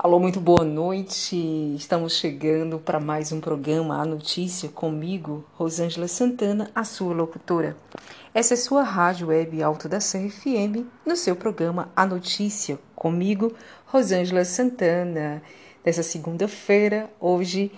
Alô, 0.00 0.20
muito 0.20 0.38
boa 0.38 0.62
noite. 0.62 1.34
Estamos 1.74 2.12
chegando 2.12 2.78
para 2.78 3.00
mais 3.00 3.32
um 3.32 3.40
programa 3.40 4.00
A 4.00 4.04
Notícia 4.04 4.68
comigo, 4.68 5.44
Rosângela 5.54 6.06
Santana, 6.06 6.70
a 6.72 6.84
sua 6.84 7.12
locutora. 7.12 7.76
Essa 8.32 8.54
é 8.54 8.56
sua 8.56 8.84
rádio 8.84 9.26
web 9.26 9.60
Alto 9.60 9.88
da 9.88 9.98
Serra 9.98 10.30
FM, 10.30 10.86
no 11.04 11.16
seu 11.16 11.34
programa 11.34 11.90
A 11.96 12.06
Notícia 12.06 12.78
comigo, 12.94 13.52
Rosângela 13.86 14.44
Santana. 14.44 15.42
Nessa 15.84 16.04
segunda-feira, 16.04 17.10
hoje, 17.18 17.72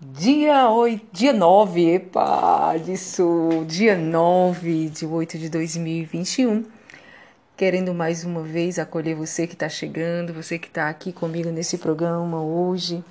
dia 0.00 0.70
8, 0.70 1.04
dia 1.10 1.32
9, 1.32 1.94
epa, 1.94 2.76
disso, 2.76 3.64
dia 3.66 3.98
9 3.98 4.88
de 4.90 5.04
8 5.04 5.36
de 5.36 5.48
2021 5.48 6.75
querendo 7.56 7.94
mais 7.94 8.22
uma 8.22 8.42
vez 8.42 8.78
acolher 8.78 9.16
você 9.16 9.46
que 9.46 9.54
está 9.54 9.68
chegando, 9.68 10.34
você 10.34 10.58
que 10.58 10.68
está 10.68 10.88
aqui 10.90 11.12
comigo 11.12 11.50
nesse 11.50 11.78
programa 11.78 12.42
hoje, 12.42 13.02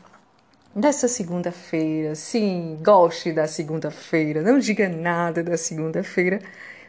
dessa 0.75 1.07
segunda-feira. 1.07 2.13
Sim, 2.13 2.77
goste 2.83 3.33
da 3.33 3.47
segunda-feira, 3.47 4.41
não 4.41 4.59
diga 4.59 4.87
nada 4.87 5.43
da 5.43 5.57
segunda-feira. 5.57 6.39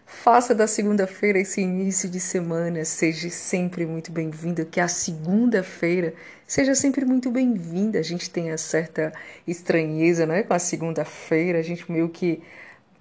Faça 0.05 0.55
da 0.55 0.69
segunda-feira 0.69 1.39
esse 1.39 1.61
início 1.63 2.09
de 2.09 2.21
semana, 2.21 2.85
seja 2.85 3.29
sempre 3.31 3.85
muito 3.87 4.13
bem-vinda, 4.13 4.65
que 4.65 4.79
a 4.79 4.87
segunda-feira 4.87 6.15
seja 6.47 6.75
sempre 6.77 7.05
muito 7.05 7.31
bem-vinda. 7.31 7.99
A 7.99 8.03
gente 8.03 8.31
tem 8.31 8.53
a 8.53 8.59
certa 8.59 9.13
estranheza, 9.47 10.27
né, 10.27 10.43
com 10.43 10.55
a 10.55 10.59
segunda-feira, 10.59 11.59
a 11.59 11.63
gente 11.63 11.91
meio 11.91 12.09
que 12.09 12.41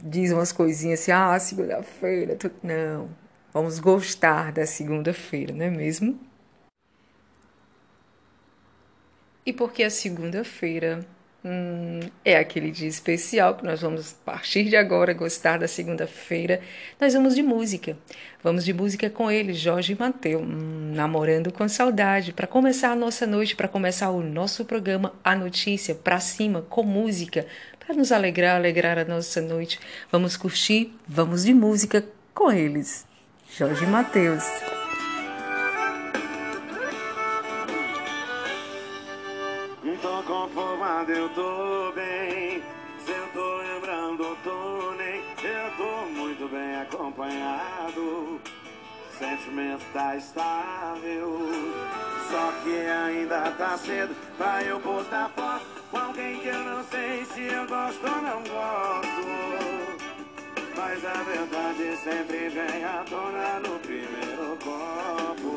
diz 0.03 0.31
umas 0.31 0.52
coisinhas 0.52 1.02
assim, 1.02 1.11
ah, 1.11 1.39
segunda-feira, 1.39 2.38
não, 2.63 3.09
Vamos 3.55 3.80
gostar 3.80 4.52
da 4.52 4.66
segunda-feira, 4.66 5.54
não 5.54 5.64
é 5.64 5.70
mesmo? 5.70 6.20
E 9.45 9.54
porque 9.54 9.81
a 9.81 9.90
segunda-feira 9.90 11.08
hum, 11.42 12.02
é 12.25 12.36
aquele 12.36 12.70
dia 12.70 12.89
especial 12.89 13.56
que 13.56 13.64
nós 13.64 13.81
vamos, 13.81 14.12
a 14.12 14.25
partir 14.25 14.66
de 14.66 14.75
agora, 14.75 15.14
gostar 15.14 15.58
da 15.58 15.70
segunda-feira, 15.70 16.59
nós 17.00 17.14
vamos 17.14 17.34
de 17.34 17.42
música. 17.42 17.97
Vamos 18.44 18.66
de 18.66 18.73
música 18.73 19.09
com 19.09 19.31
ele, 19.31 19.53
Jorge 19.53 19.94
e 19.94 19.97
Mateu, 19.97 20.42
hum, 20.42 20.92
namorando 20.94 21.50
com 21.53 21.66
saudade, 21.69 22.34
para 22.34 22.47
começar 22.47 22.92
a 22.92 22.95
nossa 22.95 23.25
noite, 23.25 23.56
para 23.56 23.69
começar 23.69 24.09
o 24.09 24.22
nosso 24.22 24.66
programa 24.66 25.14
A 25.23 25.34
Notícia, 25.34 25.95
para 25.95 26.19
cima, 26.19 26.62
com 26.64 26.84
música, 26.84 27.47
para 27.80 27.95
nos 27.95 28.12
alegrar, 28.12 28.58
alegrar 28.58 29.00
a 29.00 29.06
nossa 29.06 29.40
noite. 29.40 29.80
Vamos 30.12 30.36
curtir, 30.36 30.94
vamos 31.08 31.45
de 31.45 31.53
música 31.53 32.03
com 32.34 32.52
eles. 32.52 33.14
Jorge 33.58 33.86
Mateus. 33.86 34.44
Tô 40.02 40.23
conformado, 40.23 41.09
eu 41.09 41.30
tô 41.30 41.94
bem. 41.94 42.62
Se 43.06 43.12
eu 43.12 43.28
tô 43.34 43.56
lembrando, 43.58 44.38
tô 44.44 44.92
nem. 44.97 45.23
Eu 45.42 45.72
tô 45.78 46.06
muito 46.08 46.50
bem 46.50 46.81
acompanhado. 46.81 48.42
Sentimento 49.17 49.86
tá 49.94 50.17
estável. 50.17 51.50
Só 52.30 52.52
que 52.62 52.75
ainda 52.75 53.52
tá 53.52 53.78
cedo 53.78 54.14
pra 54.38 54.64
eu 54.64 54.81
postar 54.81 55.30
foto 55.30 55.66
com 55.90 55.97
alguém 55.97 56.42
que 56.42 56.50
eu 56.50 56.59
não 56.59 56.84
sei 56.84 57.23
se 57.23 57.44
eu 57.44 57.66
gosto 57.67 58.06
ou 58.06 58.22
não 58.22 58.44
gosto. 58.44 59.84
Mas 60.78 61.06
a 61.06 61.23
verdade 61.23 61.98
sempre 62.04 62.50
vem 62.50 62.84
à 62.84 63.04
tona 63.09 63.59
no 63.59 63.80
primeiro 63.80 64.58
copo. 64.64 65.56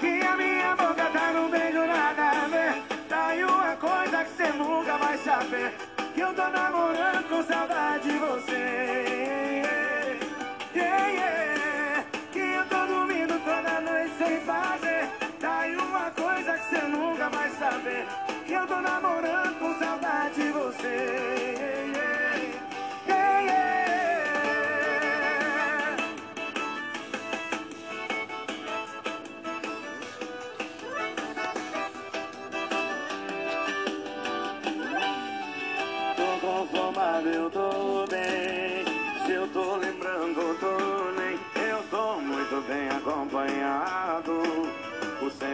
Que 0.00 0.26
a 0.26 0.36
minha 0.36 0.76
boca 0.76 1.10
tá 1.12 1.32
no 1.32 1.48
beijo 1.48 1.86
nada 1.86 2.30
a 2.30 2.48
ver. 2.48 2.82
Tá 3.08 3.26
aí 3.26 3.44
uma 3.44 3.76
coisa 3.76 4.24
que 4.24 4.30
cê 4.36 4.48
nunca 4.52 4.96
vai 4.96 5.18
saber. 5.18 5.74
Que 6.14 6.20
eu 6.20 6.34
tô 6.34 6.48
namorando 6.48 7.28
com 7.28 7.42
saudade 7.42 8.10
de 8.10 8.18
você. 8.18 9.78
Que 12.32 12.38
eu 12.38 12.66
tô 12.66 12.86
dormindo 12.86 13.38
toda 13.44 13.80
noite 13.80 14.14
sem 14.18 14.40
fazer. 14.40 15.08
Tá 15.38 15.58
aí 15.60 15.76
uma 15.76 16.10
coisa 16.10 16.58
que 16.58 16.64
cê 16.70 16.82
nunca 16.86 17.28
vai 17.28 17.50
saber. 17.50 18.06
Que 18.46 18.54
eu 18.54 18.66
tô 18.66 18.80
namorando 18.80 19.58
com 19.58 19.78
saudade 19.78 20.34
de 20.34 20.50
você. 20.50 21.61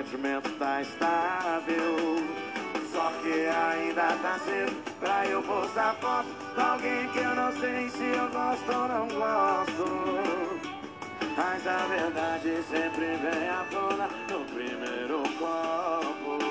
Sentimento 0.08 0.50
tá 0.58 0.80
estável. 0.80 2.16
Só 2.92 3.12
que 3.22 3.46
ainda 3.46 4.16
tá 4.22 4.38
cedo 4.44 4.82
pra 4.98 5.26
eu 5.26 5.42
postar 5.42 5.94
foto 6.00 6.28
com 6.54 6.60
alguém 6.60 7.08
que 7.08 7.18
eu 7.18 7.34
não 7.34 7.52
sei 7.52 7.90
se 7.90 8.04
eu 8.04 8.28
gosto 8.30 8.72
ou 8.72 8.88
não 8.88 9.08
gosto. 9.08 9.84
Mas 11.36 11.66
a 11.66 11.86
verdade 11.86 12.64
sempre 12.70 13.16
vem 13.16 13.48
à 13.48 13.64
tona 13.70 14.08
no 14.30 14.44
primeiro 14.46 15.22
copo. 15.38 16.47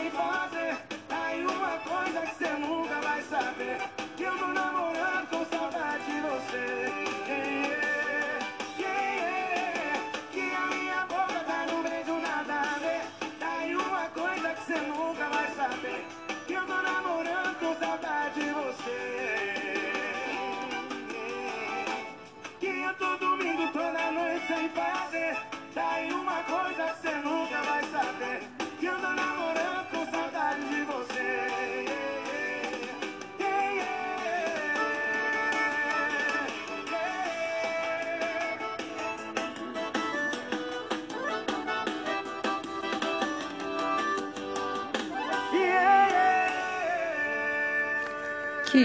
Sem 0.00 0.10
fazer. 0.10 0.76
Tá 1.08 1.26
aí 1.26 1.44
uma 1.44 1.78
coisa 1.78 2.20
que 2.22 2.34
cê 2.36 2.50
nunca 2.58 3.00
vai 3.02 3.22
saber. 3.22 3.99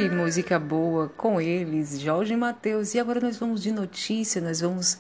Música 0.10 0.60
boa 0.60 1.10
com 1.10 1.42
eles, 1.42 2.00
Jorge 2.00 2.34
e 2.34 2.38
Matheus. 2.38 2.94
E 2.94 3.00
agora 3.00 3.20
nós 3.20 3.38
vamos 3.38 3.62
de 3.64 3.72
notícia, 3.72 4.42
nós 4.42 4.62
vamos 4.62 5.00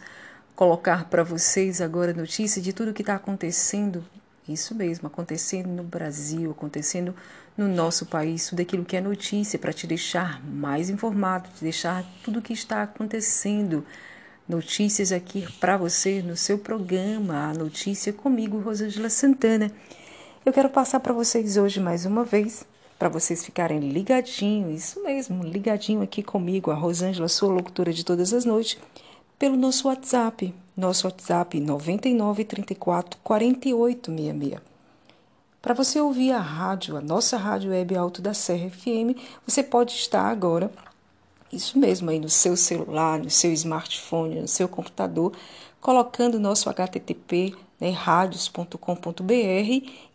colocar 0.55 1.05
para 1.09 1.23
vocês 1.23 1.79
agora 1.79 2.13
notícia 2.13 2.61
de 2.61 2.73
tudo 2.73 2.93
que 2.93 3.01
está 3.01 3.15
acontecendo. 3.15 4.03
Isso 4.47 4.73
mesmo, 4.73 5.07
acontecendo 5.07 5.67
no 5.67 5.83
Brasil, 5.83 6.51
acontecendo 6.51 7.15
no 7.57 7.67
nosso 7.67 8.05
país, 8.05 8.49
tudo 8.49 8.61
aquilo 8.61 8.85
que 8.85 8.95
é 8.95 9.01
notícia 9.01 9.59
para 9.59 9.73
te 9.73 9.85
deixar 9.85 10.43
mais 10.43 10.89
informado, 10.89 11.49
te 11.49 11.63
deixar 11.63 12.03
tudo 12.23 12.39
o 12.39 12.41
que 12.41 12.53
está 12.53 12.81
acontecendo. 12.83 13.85
Notícias 14.47 15.11
aqui 15.11 15.45
para 15.59 15.77
você 15.77 16.21
no 16.21 16.35
seu 16.35 16.57
programa, 16.57 17.49
a 17.49 17.53
notícia 17.53 18.11
comigo, 18.11 18.59
Rosângela 18.59 19.09
Santana. 19.09 19.71
Eu 20.45 20.53
quero 20.53 20.69
passar 20.69 20.99
para 20.99 21.13
vocês 21.13 21.57
hoje 21.57 21.79
mais 21.79 22.05
uma 22.05 22.23
vez 22.23 22.65
para 22.97 23.09
vocês 23.09 23.43
ficarem 23.43 23.79
ligadinhos, 23.79 24.83
isso 24.83 25.03
mesmo, 25.03 25.43
ligadinho 25.43 26.01
aqui 26.01 26.23
comigo, 26.23 26.71
a 26.71 26.75
Rosângela, 26.75 27.27
sua 27.27 27.49
locutora 27.49 27.91
de 27.91 28.05
todas 28.05 28.33
as 28.33 28.45
noites, 28.45 28.77
pelo 29.37 29.57
nosso 29.57 29.87
WhatsApp, 29.87 30.53
nosso 30.75 31.07
WhatsApp 31.07 31.59
99 31.59 32.45
34 32.45 33.19
48 33.21 34.11
66. 34.11 34.61
Para 35.61 35.73
você 35.73 35.99
ouvir 35.99 36.31
a 36.31 36.39
rádio, 36.39 36.95
a 36.95 37.01
nossa 37.01 37.37
rádio 37.37 37.71
web 37.71 37.95
Alto 37.97 38.21
da 38.21 38.33
Serra 38.33 38.69
FM, 38.69 39.17
você 39.45 39.63
pode 39.63 39.93
estar 39.93 40.29
agora 40.29 40.71
Isso 41.51 41.79
mesmo, 41.79 42.09
aí 42.09 42.19
no 42.19 42.29
seu 42.29 42.57
celular, 42.57 43.19
no 43.19 43.29
seu 43.29 43.51
smartphone, 43.53 44.41
no 44.41 44.47
seu 44.47 44.67
computador, 44.67 45.31
colocando 45.85 46.39
nosso 46.39 46.67
HTTP, 46.67 47.53
né, 47.79 47.91
radios.com.br 47.91 48.73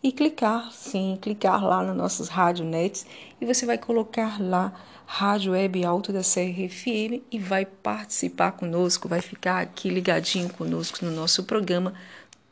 e 0.03 0.11
clicar, 0.11 0.69
sim, 0.73 1.17
clicar 1.21 1.63
lá 1.63 1.81
nos 1.81 1.95
nossos 1.95 2.27
radionets 2.27 3.05
e 3.39 3.45
você 3.45 3.65
vai 3.65 3.77
colocar 3.77 4.37
lá 4.41 4.73
Rádio 5.05 5.53
Web 5.53 5.85
Alto 5.85 6.11
da 6.11 6.19
CRFM 6.19 7.23
e 7.31 7.39
vai 7.39 7.65
participar 7.65 8.51
conosco, 8.51 9.07
vai 9.07 9.21
ficar 9.21 9.61
aqui 9.61 9.87
ligadinho 9.87 10.51
conosco 10.51 11.05
no 11.05 11.11
nosso 11.11 11.45
programa 11.45 11.93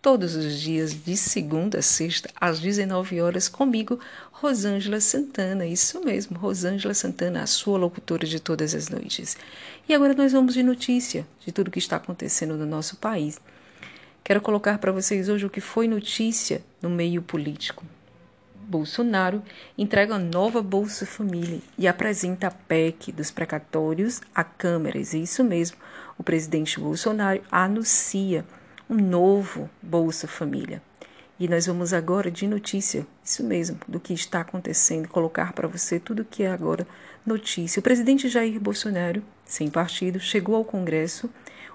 todos 0.02 0.36
os 0.36 0.60
dias, 0.60 0.94
de 0.94 1.18
segunda 1.18 1.80
a 1.80 1.82
sexta, 1.82 2.30
às 2.40 2.60
19 2.60 3.22
horas, 3.22 3.50
comigo, 3.50 4.00
Rosângela 4.32 5.02
Santana. 5.02 5.66
Isso 5.66 6.04
mesmo, 6.04 6.38
Rosângela 6.38 6.94
Santana, 6.94 7.44
a 7.44 7.48
sua 7.48 7.78
locutora 7.78 8.26
de 8.26 8.40
todas 8.40 8.74
as 8.74 8.90
noites. 8.90 9.38
E 9.88 9.94
agora 9.94 10.14
nós 10.14 10.32
vamos 10.32 10.54
de 10.54 10.64
notícia 10.64 11.28
de 11.46 11.52
tudo 11.52 11.72
que 11.72 11.80
está 11.80 11.98
acontecendo 11.98 12.56
no 12.56 12.66
nosso 12.66 12.96
país. 12.98 13.40
Quero 14.24 14.42
colocar 14.42 14.78
para 14.78 14.92
vocês 14.92 15.28
hoje 15.28 15.46
o 15.46 15.50
que 15.50 15.62
foi 15.62 15.88
notícia 15.88 16.64
no 16.82 16.90
meio 16.90 17.22
político. 17.22 17.86
Bolsonaro 18.56 19.42
entrega 19.76 20.16
a 20.16 20.20
nova 20.20 20.62
Bolsa 20.62 21.04
Família 21.04 21.60
e 21.76 21.88
apresenta 21.88 22.48
a 22.48 22.52
PEC 22.52 23.12
dos 23.12 23.32
precatórios 23.32 24.22
a 24.34 24.44
câmeras. 24.44 25.16
Isso 25.16 25.44
mesmo, 25.44 25.78
o 26.20 26.24
presidente 26.24 26.80
Bolsonaro 26.80 27.42
anuncia 27.52 28.46
um 28.90 28.96
novo 28.96 29.70
Bolsa 29.84 30.28
Família. 30.28 30.82
E 31.40 31.48
nós 31.48 31.68
vamos 31.68 31.94
agora 31.94 32.32
de 32.32 32.48
notícia, 32.48 33.06
isso 33.24 33.44
mesmo, 33.44 33.78
do 33.88 34.00
que 34.00 34.14
está 34.14 34.42
acontecendo, 34.42 35.08
colocar 35.08 35.54
para 35.54 35.68
você 35.68 36.00
tudo 36.00 36.26
que 36.26 36.42
é 36.42 36.52
agora 36.52 36.88
notícia. 37.24 37.80
O 37.80 37.84
presidente 37.84 38.28
Jair 38.28 38.60
Bolsonaro, 38.60 39.22
sem 39.46 39.70
partido, 39.70 40.20
chegou 40.20 40.56
ao 40.56 40.66
Congresso 40.66 41.30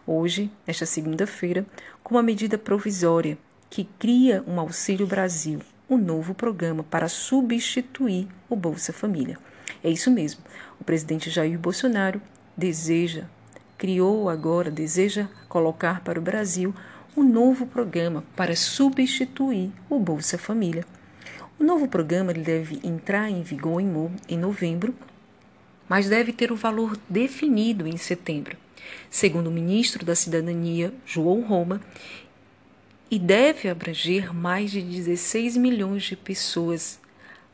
hoje, 0.05 0.51
nesta 0.67 0.85
segunda-feira, 0.85 1.65
com 2.03 2.17
uma 2.17 2.23
medida 2.23 2.59
provisória 2.59 3.39
que 3.71 3.85
cria 3.85 4.43
um 4.47 4.59
Auxílio 4.59 5.07
Brasil, 5.07 5.61
um 5.89 5.97
novo 5.97 6.35
programa 6.35 6.83
para 6.83 7.09
substituir 7.09 8.27
o 8.51 8.57
Bolsa 8.57 8.93
Família. 8.93 9.39
É 9.85 9.89
isso 9.89 10.11
mesmo. 10.11 10.41
O 10.81 10.85
presidente 10.85 11.31
Jair 11.31 11.59
Bolsonaro 11.59 12.21
deseja, 12.57 13.25
criou 13.79 14.29
agora, 14.29 14.71
deseja 14.71 15.29
colocar 15.49 16.01
para 16.01 16.19
o 16.19 16.23
Brasil 16.23 16.75
um 17.17 17.23
novo 17.23 17.65
programa 17.65 18.25
para 18.35 18.57
substituir 18.57 19.71
o 19.89 20.01
Bolsa 20.01 20.37
Família. 20.37 20.85
O 21.59 21.63
novo 21.63 21.87
programa 21.87 22.33
deve 22.33 22.81
entrar 22.83 23.31
em 23.31 23.43
vigor 23.43 23.81
em 23.81 24.37
novembro, 24.37 24.93
mas 25.89 26.09
deve 26.09 26.33
ter 26.33 26.51
o 26.51 26.57
valor 26.57 26.99
definido 27.09 27.87
em 27.87 27.97
setembro, 27.97 28.57
segundo 29.09 29.47
o 29.47 29.53
ministro 29.53 30.05
da 30.05 30.17
Cidadania, 30.17 30.93
João 31.07 31.43
Roma, 31.43 31.81
e 33.09 33.17
deve 33.17 33.69
abranger 33.69 34.35
mais 34.35 34.73
de 34.73 34.83
16 34.83 35.57
milhões 35.57 36.03
de 36.03 36.17
pessoas, 36.17 36.99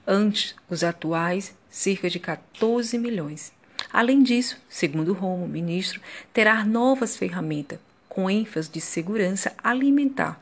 antes 0.07 0.55
os 0.71 0.83
atuais 0.83 1.55
cerca 1.69 2.09
de 2.09 2.19
14 2.19 2.97
milhões. 2.97 3.53
Além 3.93 4.23
disso, 4.23 4.57
segundo 4.71 5.13
o 5.13 5.47
ministro 5.47 6.01
terá 6.33 6.65
novas 6.65 7.15
ferramentas 7.15 7.90
com 8.11 8.29
ênfase 8.29 8.69
de 8.69 8.81
segurança 8.81 9.55
alimentar 9.63 10.39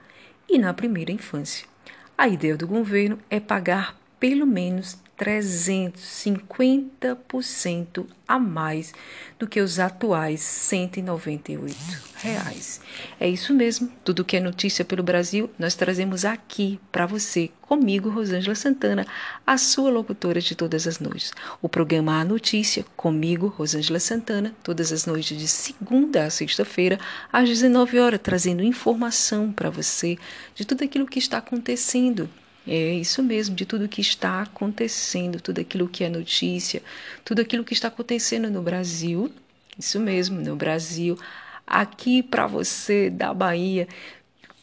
e 0.49 0.59
na 0.59 0.75
primeira 0.75 1.13
infância. 1.13 1.69
A 2.17 2.27
ideia 2.27 2.57
do 2.57 2.67
governo 2.67 3.19
é 3.31 3.39
pagar 3.39 3.97
pelo 4.19 4.47
menos 4.47 4.99
350% 5.19 8.07
a 8.27 8.39
mais 8.39 8.95
do 9.39 9.47
que 9.49 9.61
os 9.61 9.79
atuais 9.81 10.41
198 10.41 11.77
reais. 12.17 12.81
É 13.19 13.29
isso 13.29 13.53
mesmo, 13.53 13.91
tudo 14.05 14.25
que 14.25 14.37
é 14.37 14.41
notícia 14.41 14.85
pelo 14.85 15.03
Brasil, 15.03 15.51
nós 15.59 15.75
trazemos 15.75 16.25
aqui 16.25 16.79
para 16.93 17.05
você, 17.07 17.51
comigo, 17.63 18.09
Rosângela 18.11 18.55
Santana, 18.55 19.05
a 19.47 19.59
sua 19.59 19.91
locutora 19.91 20.41
de 20.41 20.55
todas 20.55 20.87
as 20.87 21.01
noites. 21.01 21.33
O 21.61 21.69
programa 21.69 22.21
A 22.21 22.25
Notícia, 22.25 22.85
comigo, 22.97 23.49
Rosângela 23.49 23.99
Santana, 23.99 24.55
todas 24.63 24.93
as 24.93 25.05
noites 25.07 25.37
de 25.37 25.49
segunda 25.49 26.25
a 26.25 26.31
sexta-feira, 26.31 27.01
às 27.33 27.49
19 27.49 27.99
horas, 27.99 28.21
trazendo 28.23 28.63
informação 28.63 29.51
para 29.51 29.71
você 29.71 30.17
de 30.55 30.65
tudo 30.65 30.85
aquilo 30.85 31.07
que 31.07 31.19
está 31.19 31.39
acontecendo 31.39 32.31
é 32.69 32.93
isso 32.95 33.23
mesmo, 33.23 33.57
de 33.57 33.65
tudo 33.65 33.89
que 33.89 34.01
está 34.01 34.43
acontecendo, 34.43 35.41
tudo 35.41 35.61
aquilo 35.61 35.89
que 35.89 36.05
é 36.05 36.09
notícia, 36.09 36.83
tudo 37.25 37.41
aquilo 37.41 37.65
que 37.65 37.73
está 37.73 37.89
acontecendo 37.89 38.51
no 38.51 38.63
Brasil. 38.63 39.33
Isso 39.79 39.99
mesmo, 39.99 40.41
no 40.41 40.57
Brasil. 40.57 41.19
Aqui 41.67 42.23
para 42.23 42.47
você 42.47 43.09
da 43.09 43.33
Bahia, 43.33 43.89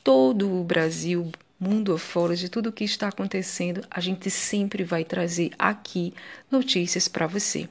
todo 0.03 0.51
o 0.51 0.63
Brasil, 0.63 1.31
mundo 1.59 1.93
afora, 1.93 2.35
de 2.35 2.49
tudo 2.49 2.69
o 2.69 2.73
que 2.73 2.83
está 2.83 3.07
acontecendo, 3.07 3.83
a 3.89 3.99
gente 3.99 4.29
sempre 4.29 4.83
vai 4.83 5.03
trazer 5.03 5.51
aqui 5.57 6.13
notícias 6.51 7.07
para 7.07 7.25
você. 7.25 7.67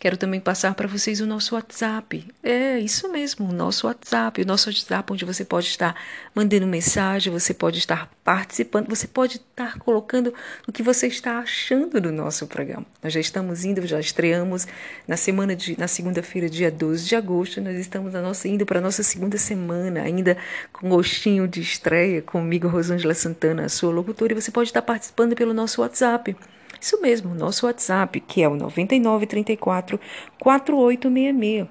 Quero 0.00 0.16
também 0.16 0.40
passar 0.40 0.74
para 0.74 0.88
vocês 0.88 1.20
o 1.20 1.26
nosso 1.26 1.54
WhatsApp. 1.54 2.26
É 2.42 2.78
isso 2.78 3.12
mesmo, 3.12 3.46
o 3.46 3.52
nosso 3.52 3.86
WhatsApp, 3.86 4.40
o 4.40 4.46
nosso 4.46 4.70
WhatsApp 4.70 5.12
onde 5.12 5.26
você 5.26 5.44
pode 5.44 5.66
estar 5.66 5.94
mandando 6.34 6.66
mensagem, 6.66 7.30
você 7.30 7.52
pode 7.52 7.76
estar 7.76 8.10
participando, 8.24 8.88
você 8.88 9.06
pode 9.06 9.36
estar 9.36 9.78
colocando 9.78 10.32
o 10.66 10.72
que 10.72 10.82
você 10.82 11.06
está 11.06 11.40
achando 11.40 12.00
do 12.00 12.10
nosso 12.10 12.46
programa. 12.46 12.86
Nós 13.02 13.12
já 13.12 13.20
estamos 13.20 13.62
indo, 13.62 13.86
já 13.86 14.00
estreamos 14.00 14.66
na 15.06 15.18
semana 15.18 15.54
de 15.54 15.78
na 15.78 15.86
segunda-feira, 15.86 16.48
dia 16.48 16.70
12 16.70 17.06
de 17.06 17.14
agosto, 17.14 17.60
nós 17.60 17.76
estamos 17.76 18.14
na 18.14 18.22
nossa 18.22 18.48
indo 18.48 18.64
para 18.64 18.78
a 18.78 18.82
nossa 18.82 19.02
segunda 19.02 19.36
semana, 19.36 20.00
ainda 20.00 20.34
com 20.72 20.88
gostinho 20.88 21.46
de 21.46 21.60
estreia 21.60 22.22
comigo 22.22 22.68
Rosângela 22.68 23.12
Santana, 23.12 23.66
a 23.66 23.68
sua 23.68 23.92
locutora, 23.92 24.32
e 24.32 24.40
você 24.40 24.50
pode 24.50 24.70
estar 24.70 24.80
participando 24.80 25.36
pelo 25.36 25.52
nosso 25.52 25.82
WhatsApp. 25.82 26.34
Isso 26.80 27.00
mesmo, 27.02 27.34
nosso 27.34 27.66
WhatsApp, 27.66 28.20
que 28.20 28.42
é 28.42 28.48
o 28.48 28.56
9934 28.56 30.00
4866. 30.38 31.68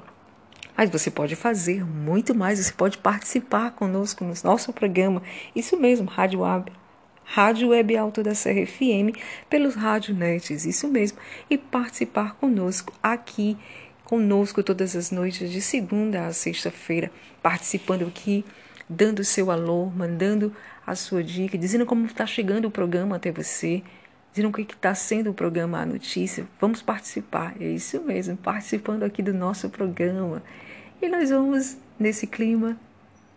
Mas 0.77 0.89
você 0.89 1.11
pode 1.11 1.35
fazer 1.35 1.83
muito 1.83 2.33
mais, 2.33 2.59
você 2.59 2.71
pode 2.71 2.97
participar 3.00 3.71
conosco 3.71 4.23
no 4.23 4.33
nosso 4.44 4.71
programa. 4.71 5.21
Isso 5.53 5.75
mesmo, 5.75 6.07
Rádio 6.07 6.41
Web, 6.41 6.71
Rádio 7.25 7.69
Web 7.69 7.97
Alto 7.97 8.23
da 8.23 8.33
Serra 8.33 8.65
FM, 8.65 9.17
pelos 9.50 9.75
Radionets, 9.75 10.65
isso 10.65 10.88
mesmo. 10.88 11.17
E 11.50 11.57
participar 11.57 12.35
conosco 12.35 12.94
aqui, 13.03 13.57
conosco 14.06 14.63
todas 14.63 14.95
as 14.95 15.11
noites, 15.11 15.51
de 15.51 15.59
segunda 15.59 16.27
a 16.27 16.33
sexta-feira, 16.33 17.11
participando 17.44 18.07
aqui, 18.07 18.45
dando 18.88 19.23
seu 19.23 19.51
alô, 19.51 19.88
mandando 19.88 20.56
a 20.87 20.95
sua 20.95 21.23
dica, 21.23 21.57
dizendo 21.57 21.85
como 21.85 22.06
está 22.06 22.25
chegando 22.25 22.66
o 22.69 22.71
programa 22.71 23.18
até 23.18 23.31
você 23.31 23.83
dizendo 24.31 24.50
o 24.50 24.54
que 24.54 24.62
está 24.62 24.94
sendo 24.94 25.31
o 25.31 25.33
programa 25.33 25.81
A 25.81 25.86
Notícia. 25.86 26.45
Vamos 26.59 26.81
participar, 26.81 27.56
é 27.59 27.66
isso 27.66 28.02
mesmo, 28.02 28.38
participando 28.38 29.04
aqui 29.04 29.21
do 29.21 29.33
nosso 29.33 29.69
programa. 29.69 30.42
E 31.02 31.07
nós 31.07 31.30
vamos 31.30 31.78
nesse 32.00 32.28
clima 32.28 32.78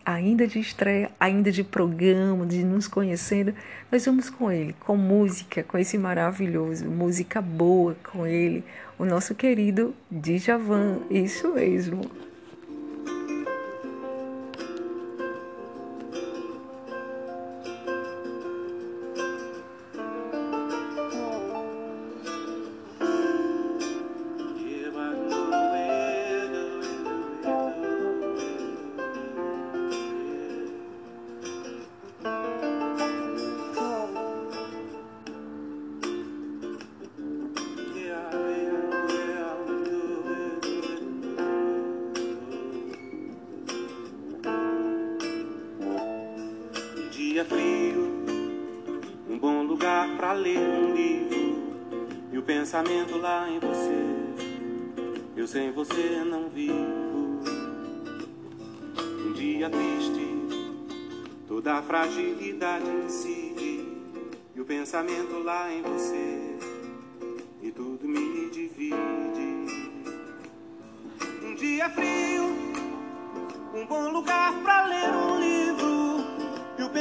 ainda 0.04 0.46
de 0.46 0.58
estreia, 0.58 1.10
ainda 1.18 1.50
de 1.50 1.62
programa, 1.62 2.44
de 2.46 2.64
nos 2.64 2.88
conhecendo, 2.88 3.54
nós 3.90 4.04
vamos 4.04 4.28
com 4.28 4.50
ele, 4.50 4.74
com 4.80 4.96
música, 4.96 5.62
com 5.62 5.78
esse 5.78 5.96
maravilhoso, 5.96 6.86
música 6.86 7.40
boa 7.40 7.96
com 8.10 8.26
ele, 8.26 8.64
o 8.98 9.04
nosso 9.04 9.34
querido 9.34 9.94
Djavan, 10.10 10.98
isso 11.10 11.54
mesmo. 11.54 12.02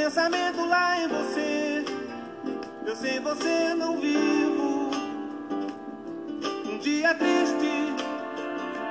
Pensamento 0.02 0.64
lá 0.66 0.98
em 0.98 1.06
você. 1.06 1.84
Eu 2.84 2.96
sei 2.96 3.20
você 3.20 3.72
não 3.72 4.00
vivo. 4.00 4.90
Um 6.66 6.78
dia 6.78 7.14
triste, 7.14 7.94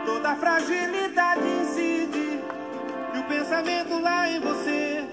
toda 0.05 0.37
fragilidade 0.37 1.41
incide 1.61 2.39
e 3.13 3.17
o 3.19 3.23
pensamento 3.25 3.99
lá 3.99 4.29
em 4.29 4.39
você 4.39 5.03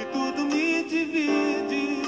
e 0.00 0.04
tudo 0.06 0.42
me 0.46 0.82
divide. 0.82 2.02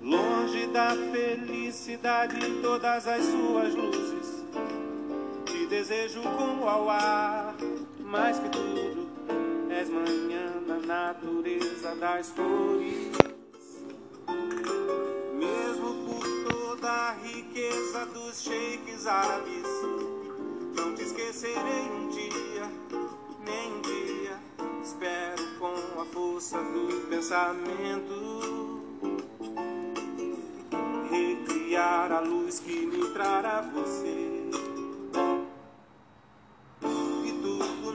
Longe 0.00 0.68
da 0.68 0.90
felicidade 1.10 2.38
todas 2.62 3.08
as 3.08 3.24
suas 3.24 3.74
luzes. 3.74 4.44
Te 5.46 5.66
desejo 5.66 6.22
como 6.22 6.68
ao 6.68 6.88
ar, 6.88 7.56
mais 7.98 8.38
que 8.38 8.48
tudo, 8.50 8.89
manhã 9.90 10.62
na 10.66 10.78
natureza 10.78 11.94
das 11.96 12.30
flores. 12.30 13.10
Mesmo 15.34 16.06
por 16.06 16.24
toda 16.48 16.88
a 16.88 17.12
riqueza 17.12 18.06
dos 18.06 18.42
sheiks 18.42 19.06
árabes, 19.06 19.66
não 20.76 20.94
te 20.94 21.02
esquecerei 21.02 21.90
um 21.90 22.08
dia, 22.08 22.70
nem 23.44 23.72
um 23.74 23.80
dia. 23.80 24.38
Espero 24.82 25.58
com 25.58 26.00
a 26.00 26.04
força 26.06 26.58
do 26.58 27.08
pensamento 27.08 28.80
recriar 31.10 32.12
a 32.12 32.20
luz 32.20 32.60
que 32.60 32.86
me 32.86 33.08
trará 33.10 33.60
você. 33.62 34.30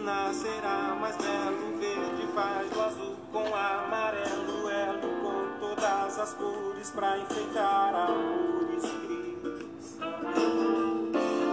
Nascerá 0.06 0.96
mais 1.02 1.18
belo, 1.18 1.80
faz 2.36 2.70
do 2.70 2.82
azul 2.82 3.16
com 3.32 3.46
amarelo, 3.56 4.70
elo 4.70 5.10
com 5.22 5.60
todas 5.60 6.20
as 6.20 6.34
cores 6.34 6.92
pra 6.92 7.18
enfeitar 7.18 7.96
amores 7.96 8.84
cris. 8.84 9.98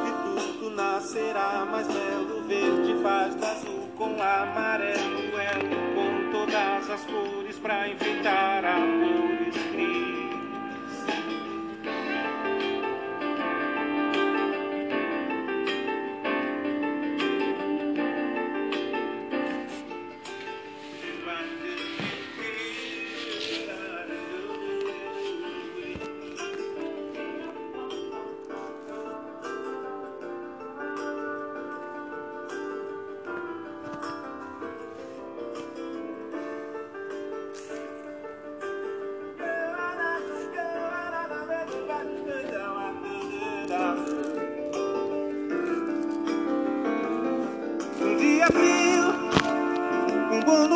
E 0.07 0.13
tudo 0.25 0.71
nascerá 0.75 1.65
mais 1.71 1.87
belo, 1.87 2.43
verde 2.49 3.01
faz 3.01 3.35
do 3.37 3.47
azul 3.47 3.89
com 3.97 4.21
amarelo, 4.21 5.39
elo 5.39 5.77
com 5.95 6.33
todas 6.33 6.91
as 6.91 7.05
cores 7.05 7.59
pra 7.61 7.89
enfeitar 7.89 8.65
amores 8.65 9.32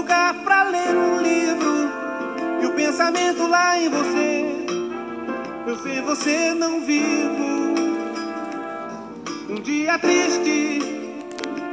lugar 0.06 0.34
pra 0.44 0.62
ler 0.62 0.96
um 0.96 1.20
livro 1.20 1.90
e 2.62 2.66
o 2.66 2.72
pensamento 2.74 3.44
lá 3.48 3.76
em 3.76 3.88
você. 3.88 4.66
Eu 5.66 5.76
sei 5.78 6.00
você 6.00 6.54
não 6.54 6.80
vivo. 6.80 7.74
Um 9.50 9.56
dia 9.56 9.98
triste, 9.98 10.78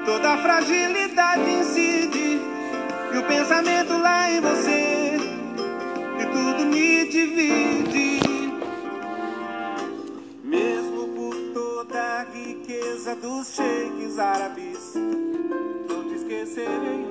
toda 0.04 0.34
a 0.34 0.38
fragilidade 0.38 1.48
incide 1.48 2.42
e 3.14 3.18
o 3.18 3.24
pensamento 3.24 3.96
lá 4.00 4.32
em 4.32 4.42
você 4.42 5.18
e 6.20 6.26
tudo 6.26 6.66
me 6.66 7.06
divide. 7.06 8.20
Mesmo 10.44 11.08
por 11.10 11.36
toda 11.54 12.00
a 12.00 12.24
riqueza 12.34 13.16
dos 13.16 13.54
sheiks 13.54 14.18
árabes, 14.18 14.94
não 15.88 16.04
te 16.10 16.16
esquecerei 16.16 17.03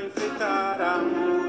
cores 0.00 0.12
pra 0.12 0.24
enfeitar 0.24 1.39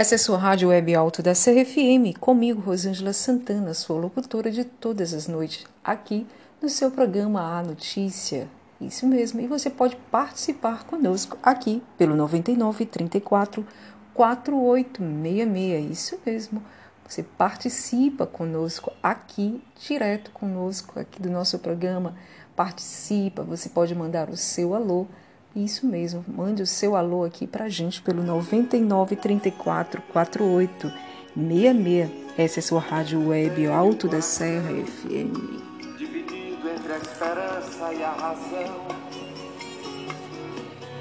Essa 0.00 0.14
é 0.14 0.18
sua 0.18 0.38
rádio 0.38 0.70
web 0.70 0.94
alto 0.94 1.22
da 1.22 1.34
CRFM, 1.34 2.18
comigo, 2.18 2.62
Rosângela 2.62 3.12
Santana, 3.12 3.74
sua 3.74 4.00
locutora 4.00 4.50
de 4.50 4.64
todas 4.64 5.12
as 5.12 5.28
noites, 5.28 5.66
aqui 5.84 6.26
no 6.62 6.70
seu 6.70 6.90
programa 6.90 7.42
A 7.42 7.62
Notícia. 7.62 8.48
Isso 8.80 9.06
mesmo, 9.06 9.42
e 9.42 9.46
você 9.46 9.68
pode 9.68 9.96
participar 10.10 10.84
conosco 10.84 11.36
aqui 11.42 11.82
pelo 11.98 12.16
99 12.16 12.86
34 12.86 13.66
4866. 14.14 15.90
Isso 15.90 16.18
mesmo. 16.24 16.62
Você 17.06 17.22
participa 17.22 18.26
conosco 18.26 18.90
aqui, 19.02 19.62
direto 19.86 20.30
conosco 20.30 20.98
aqui 20.98 21.20
do 21.20 21.28
nosso 21.28 21.58
programa. 21.58 22.14
Participa, 22.56 23.42
você 23.42 23.68
pode 23.68 23.94
mandar 23.94 24.30
o 24.30 24.36
seu 24.36 24.74
alô 24.74 25.06
Isso 25.54 25.84
mesmo, 25.84 26.24
mande 26.28 26.62
o 26.62 26.66
seu 26.66 26.94
alô 26.94 27.24
aqui 27.24 27.44
pra 27.44 27.68
gente 27.68 28.00
pelo 28.00 28.22
99 28.22 29.16
34 29.16 30.00
48 30.02 30.92
66. 31.36 32.10
Essa 32.38 32.60
é 32.60 32.62
sua 32.62 32.80
rádio 32.80 33.28
web 33.28 33.66
Alto 33.66 34.06
da 34.06 34.20
Serra 34.20 34.70
FM. 34.70 35.98
Dividido 35.98 36.70
entre 36.70 36.92
a 36.92 36.98
esperança 36.98 37.92
e 37.92 38.02
a 38.02 38.12
razão. 38.12 38.86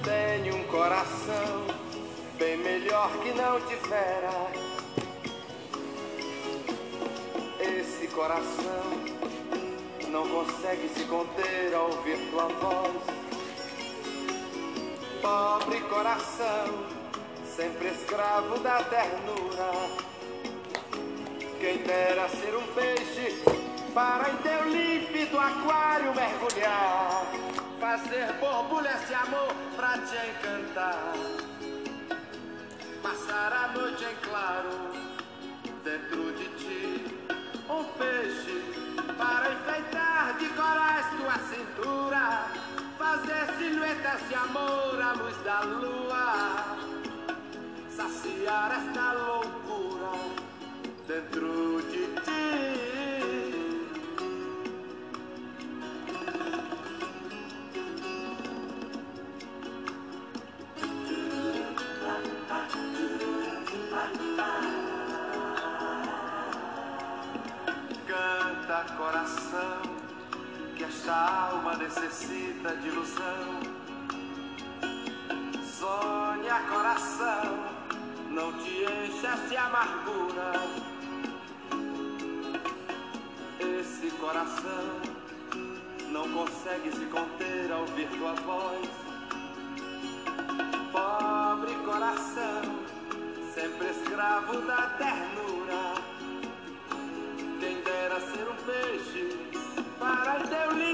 Tenho 0.04 0.56
um 0.56 0.64
coração 0.64 1.68
bem 2.40 2.58
melhor 2.58 3.12
que 3.20 3.32
não 3.34 3.62
tivera. 3.68 4.32
Esse 7.60 8.08
coração 8.08 8.84
não 10.10 10.28
consegue 10.28 10.90
se 10.90 11.04
conter 11.04 11.76
ao 11.76 11.92
ouvir 11.92 12.18
tua 12.32 12.48
voz 12.48 13.19
pobre 15.22 15.82
coração, 15.82 16.86
sempre 17.56 17.90
escravo 17.90 18.60
da 18.60 18.84
ternura. 18.84 19.72
Quem 21.60 21.78
dera 21.80 22.30
ser 22.30 22.56
um 22.56 22.68
peixe 22.74 23.44
para 23.94 24.30
em 24.30 24.38
teu 24.38 24.70
límpido 24.70 25.38
aquário 25.38 26.14
mergulhar, 26.16 27.26
fazer 27.80 28.34
borbulhas 28.40 29.08
de 29.08 29.14
amor 29.14 29.54
pra 29.76 29.98
te 29.98 30.16
encantar, 30.16 31.14
passar 33.04 33.54
a 33.54 33.78
noite 33.78 34.06
em 34.06 34.16
claro 34.28 34.70
dentro 35.84 36.32
de 36.34 36.48
ti, 36.58 37.18
um 37.70 37.84
peixe 37.98 38.64
para 39.18 39.52
enfeitar 39.52 40.38
de 40.38 40.50
corais 40.50 41.06
tua 41.18 41.40
cintura 41.50 42.79
fazer 43.00 43.48
silhuetas 43.58 44.28
de 44.28 44.36
amor 44.36 45.02
à 45.02 45.14
luz 45.14 45.38
da 45.46 45.62
lua, 45.62 46.76
saciar 47.90 48.72
esta 48.80 49.14
loucura 49.14 50.12
dentro 51.08 51.82
de 51.92 52.04
ti. 52.26 52.50
Canta 68.06 68.94
coração 68.98 69.39
esta 70.90 71.52
alma 71.52 71.76
necessita 71.76 72.76
de 72.78 72.88
ilusão. 72.88 73.60
Sonha, 75.64 76.60
coração, 76.68 77.60
não 78.32 78.52
te 78.54 78.86
enchas 78.86 79.50
de 79.50 79.56
amargura. 79.56 80.52
Esse 83.60 84.10
coração 84.18 85.00
não 86.12 86.28
consegue 86.32 86.92
se 86.92 87.06
conter 87.06 87.72
ao 87.72 87.82
ouvir 87.82 88.08
tua 88.18 88.34
voz. 88.34 88.90
Pobre 90.92 91.76
coração, 91.86 92.62
sempre 93.54 93.90
escravo 93.92 94.60
da 94.62 94.88
ternura. 94.98 95.94
Quem 97.60 97.80
dera 97.84 98.20
ser 98.22 98.48
um 98.50 98.56
peixe 98.66 99.49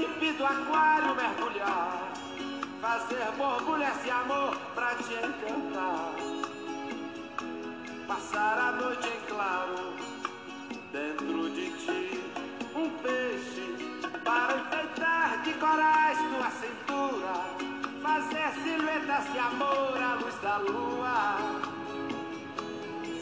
teu 0.06 0.12
límpido 0.12 0.46
aquário 0.46 1.14
mergulhar, 1.14 2.12
fazer 2.80 3.32
borbulhas 3.36 4.02
de 4.02 4.10
amor 4.10 4.56
pra 4.74 4.94
te 4.94 5.14
encantar, 5.14 6.12
passar 8.06 8.58
a 8.58 8.72
noite 8.72 9.08
em 9.08 9.26
claro 9.28 9.94
dentro 10.92 11.50
de 11.50 11.70
ti, 11.72 12.24
um 12.74 12.90
peixe 13.02 14.00
para 14.24 14.56
enfeitar 14.56 15.42
de 15.42 15.52
corais 15.54 16.18
tua 16.18 16.50
cintura, 16.50 17.34
fazer 18.02 18.62
silhuetas 18.62 19.32
de 19.32 19.38
amor 19.38 20.02
à 20.02 20.14
luz 20.14 20.34
da 20.40 20.56
lua, 20.58 21.36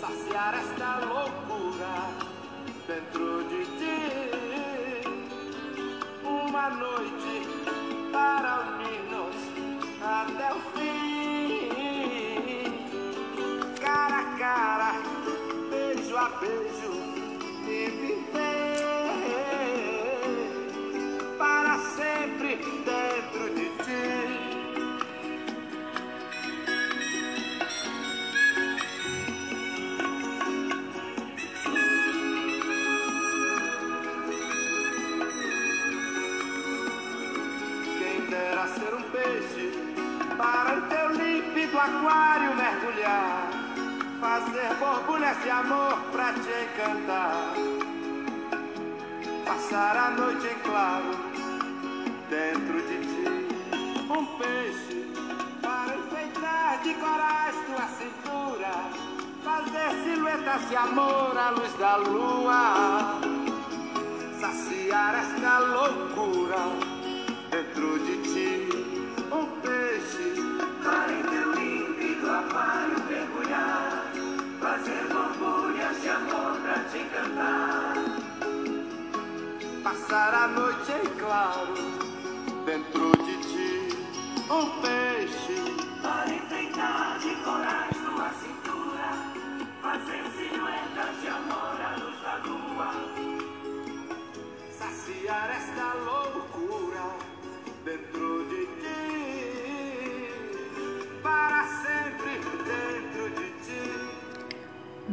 saciar 0.01 0.55
esta 0.55 0.99
loucura 1.07 2.35
dentro 2.87 3.45
de 3.45 3.65
ti 3.65 4.34
uma 6.55 6.71
noite 6.71 7.43
para 8.13 8.61
unir-nos 8.61 9.35
até 10.01 10.53
o 10.53 10.61
fim. 10.71 11.65
Cara 13.81 14.19
a 14.21 14.25
cara, 14.39 14.93
beijo 15.69 16.17
a 16.17 16.29
beijo 16.39 16.93
e 17.67 17.91
viver 17.91 18.54
aquário 41.85 42.57
mergulhar, 42.57 43.51
fazer 44.19 44.75
borbulhas 44.77 45.37
de 45.43 45.51
amor 45.51 45.99
pra 46.13 46.33
te 46.33 46.55
encantar, 46.65 47.53
passar 49.45 49.97
a 49.97 50.11
noite 50.13 50.47
em 50.47 50.59
claro 50.61 51.11
dentro 52.31 52.81
de 52.89 52.99
ti, 53.11 53.25
um 54.11 54.25
peixe 54.39 55.13
para 55.61 55.95
enfeitar 55.97 56.81
de 56.83 56.95
corais 56.95 57.57
tua 57.67 57.87
cintura, 57.99 58.73
fazer 59.45 60.05
silhuetas 60.05 60.69
de 60.71 60.77
amor 60.77 61.37
à 61.37 61.51
luz 61.51 61.73
da 61.75 61.97
lua, 61.97 63.21
saciar 64.41 65.15
esta 65.17 65.59
loucura 65.59 66.57
dentro 67.51 67.99
de 67.99 68.23
ti 68.23 68.64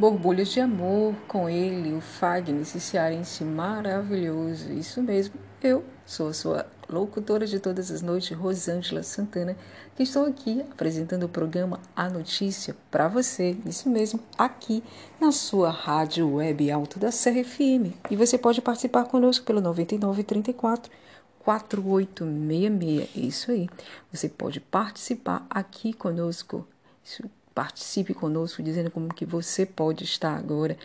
Borbulhas 0.02 0.48
de 0.48 0.60
amor 0.60 1.14
com 1.28 1.48
ele, 1.48 1.94
o 1.94 2.02
Fagner, 2.02 2.64
esse 2.64 2.80
cearense 2.80 3.44
maravilhoso. 3.44 4.74
Isso 4.74 5.00
mesmo, 5.00 5.36
eu 5.62 5.84
sou 6.08 6.30
a 6.30 6.34
sua 6.34 6.66
locutora 6.90 7.46
de 7.46 7.60
todas 7.60 7.92
as 7.92 8.02
noites, 8.02 8.36
Rosângela 8.36 9.04
Santana, 9.04 9.56
que 9.96 10.02
estou 10.02 10.26
aqui 10.26 10.66
apresentando 10.72 11.26
o 11.26 11.30
programa 11.30 11.80
A 11.96 12.10
Notícia 12.10 12.76
para 12.90 13.08
você, 13.08 13.56
isso 13.64 13.92
mesmo, 13.92 14.20
aqui 14.36 14.84
na 15.20 15.32
sua 15.32 15.70
rádio 15.70 16.34
web 16.34 16.72
Alto 16.72 16.98
da 16.98 17.12
Serra 17.12 17.44
FM. 17.44 17.94
E 18.10 18.16
você 18.16 18.40
pode 18.40 18.60
participar 18.60 19.04
conosco 19.04 19.46
pelo 19.46 19.62
9934 19.62 20.92
4866. 21.46 23.16
Isso 23.16 23.52
aí. 23.52 23.70
Você 24.12 24.28
pode 24.28 24.60
participar 24.60 25.46
aqui 25.48 25.94
conosco. 25.94 26.68
Participe 27.54 28.14
conosco 28.14 28.64
dizendo 28.64 28.90
como 28.90 29.14
que 29.14 29.26
você 29.26 29.66
pode 29.66 30.04
estar 30.04 30.38
agora 30.38 30.78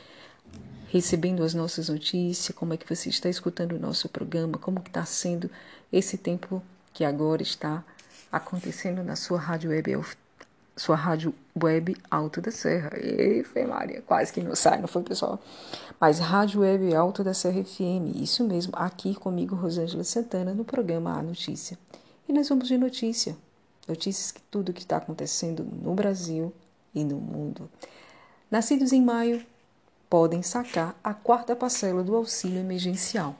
recebendo 0.88 1.42
as 1.42 1.54
nossas 1.54 1.88
notícias, 1.88 2.56
como 2.56 2.74
é 2.74 2.76
que 2.76 2.88
você 2.88 3.08
está 3.08 3.28
escutando 3.28 3.72
o 3.72 3.78
nosso 3.78 4.08
programa, 4.08 4.58
como 4.58 4.78
está 4.78 5.04
sendo 5.04 5.50
esse 5.92 6.16
tempo 6.16 6.62
que 6.92 7.04
agora 7.04 7.42
está 7.42 7.84
acontecendo 8.30 9.02
na 9.02 9.16
sua 9.16 9.38
rádio 9.38 9.70
web 9.70 9.96
sua 10.76 10.94
rádio 10.94 11.34
web 11.60 11.96
Alto 12.10 12.40
da 12.40 12.50
Serra. 12.50 12.90
E 12.98 13.42
foi 13.44 13.64
Maria, 13.64 14.02
quase 14.02 14.32
que 14.32 14.42
não 14.42 14.54
sai, 14.54 14.78
não 14.78 14.86
foi, 14.86 15.02
pessoal? 15.02 15.40
Mas 15.98 16.18
Rádio 16.18 16.60
Web 16.60 16.94
Alto 16.94 17.24
da 17.24 17.32
Serra 17.32 17.64
FM, 17.64 18.14
isso 18.16 18.44
mesmo, 18.44 18.72
aqui 18.76 19.14
comigo, 19.14 19.56
Rosângela 19.56 20.04
Santana, 20.04 20.52
no 20.52 20.64
programa 20.64 21.18
A 21.18 21.22
Notícia. 21.22 21.78
E 22.28 22.32
nós 22.32 22.48
vamos 22.48 22.68
de 22.68 22.76
notícia. 22.76 23.34
Notícias 23.86 24.32
que 24.32 24.40
tudo 24.42 24.72
que 24.72 24.80
está 24.80 24.96
acontecendo 24.96 25.64
no 25.64 25.94
Brasil 25.94 26.52
e 26.94 27.04
no 27.04 27.16
mundo. 27.16 27.70
Nascidos 28.50 28.92
em 28.92 29.02
maio 29.02 29.44
podem 30.08 30.42
sacar 30.42 30.98
a 31.02 31.12
quarta 31.12 31.54
parcela 31.54 32.02
do 32.02 32.14
auxílio 32.14 32.58
emergencial. 32.58 33.36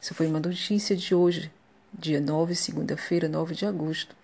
Isso 0.00 0.14
foi 0.14 0.26
uma 0.26 0.40
notícia 0.40 0.96
de 0.96 1.14
hoje, 1.14 1.52
dia 1.92 2.20
9, 2.20 2.54
segunda-feira, 2.54 3.28
9 3.28 3.54
de 3.54 3.66
agosto. 3.66 4.14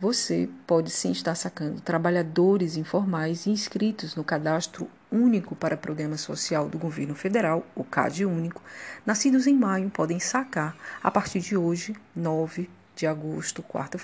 Você 0.00 0.48
pode 0.66 0.90
sim 0.90 1.10
estar 1.10 1.34
sacando 1.34 1.80
trabalhadores 1.80 2.76
informais 2.76 3.46
inscritos 3.46 4.14
no 4.14 4.22
Cadastro 4.22 4.88
Único 5.10 5.56
para 5.56 5.76
Programa 5.76 6.16
Social 6.16 6.68
do 6.68 6.78
Governo 6.78 7.14
Federal, 7.14 7.66
o 7.74 7.82
CAD 7.82 8.24
Único, 8.24 8.62
nascidos 9.04 9.46
em 9.46 9.54
maio, 9.54 9.90
podem 9.90 10.20
sacar 10.20 10.76
a 11.02 11.10
partir 11.10 11.40
de 11.40 11.56
hoje, 11.56 11.96
9 12.14 12.70
de 12.94 13.06
agosto, 13.06 13.62
quarta 13.62 13.98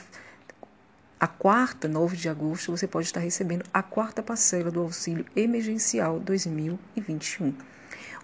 a 1.18 1.26
quarta, 1.26 1.86
9 1.88 2.16
de 2.16 2.28
agosto, 2.28 2.72
você 2.72 2.86
pode 2.86 3.06
estar 3.06 3.20
recebendo 3.20 3.64
a 3.72 3.82
quarta 3.82 4.22
parcela 4.22 4.70
do 4.70 4.80
auxílio 4.80 5.24
emergencial 5.34 6.18
2021. 6.18 7.54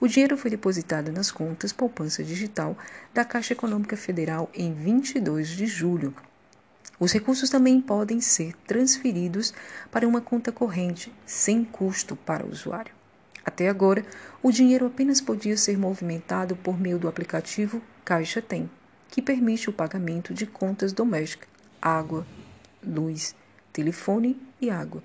O 0.01 0.09
dinheiro 0.09 0.37
foi 0.37 0.51
depositado 0.51 1.13
nas 1.13 1.31
contas 1.31 1.73
poupança 1.73 2.25
digital 2.25 2.77
da 3.15 3.25
Caixa 3.25 3.53
Econômica 3.53 3.97
Federal 3.97 4.51
em 4.53 4.73
22 4.75 5.49
de 5.49 5.67
julho. 5.67 6.15
Os 6.99 7.13
recursos 7.13 7.49
também 7.49 7.81
podem 7.81 8.21
ser 8.21 8.55
transferidos 8.67 9.55
para 9.91 10.07
uma 10.07 10.21
conta 10.21 10.51
corrente 10.51 11.13
sem 11.25 11.65
custo 11.65 12.17
para 12.17 12.45
o 12.45 12.51
usuário. 12.51 12.93
Até 13.45 13.69
agora, 13.69 14.05
o 14.43 14.51
dinheiro 14.51 14.87
apenas 14.87 15.21
podia 15.21 15.57
ser 15.57 15.79
movimentado 15.79 16.57
por 16.57 16.79
meio 16.79 16.99
do 16.99 17.09
aplicativo 17.09 17.81
Caixa 18.05 18.43
Tem, 18.43 18.69
que 19.09 19.23
permite 19.23 19.71
o 19.71 19.73
pagamento 19.73 20.35
de 20.35 20.47
contas 20.47 20.93
domésticas, 20.93 21.49
água, 21.81 22.27
luz, 22.83 23.35
telefone 23.73 24.41
e 24.61 24.71
água. 24.71 25.03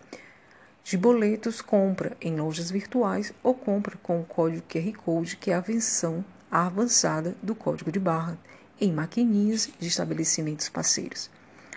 De 0.83 0.97
boletos, 0.97 1.61
compra 1.61 2.15
em 2.21 2.35
lojas 2.35 2.69
virtuais 2.69 3.33
ou 3.41 3.55
compra 3.55 3.97
com 4.03 4.21
o 4.21 4.25
código 4.25 4.63
QR 4.69 4.93
Code, 5.03 5.35
que 5.38 5.49
é 5.49 5.55
a 5.55 5.59
versão 5.59 6.23
avançada 6.51 7.35
do 7.41 7.55
código 7.55 7.91
de 7.91 7.99
barra, 7.99 8.38
em 8.79 8.91
maquininhas 8.91 9.69
de 9.79 9.88
estabelecimentos 9.88 10.69
parceiros. 10.69 11.29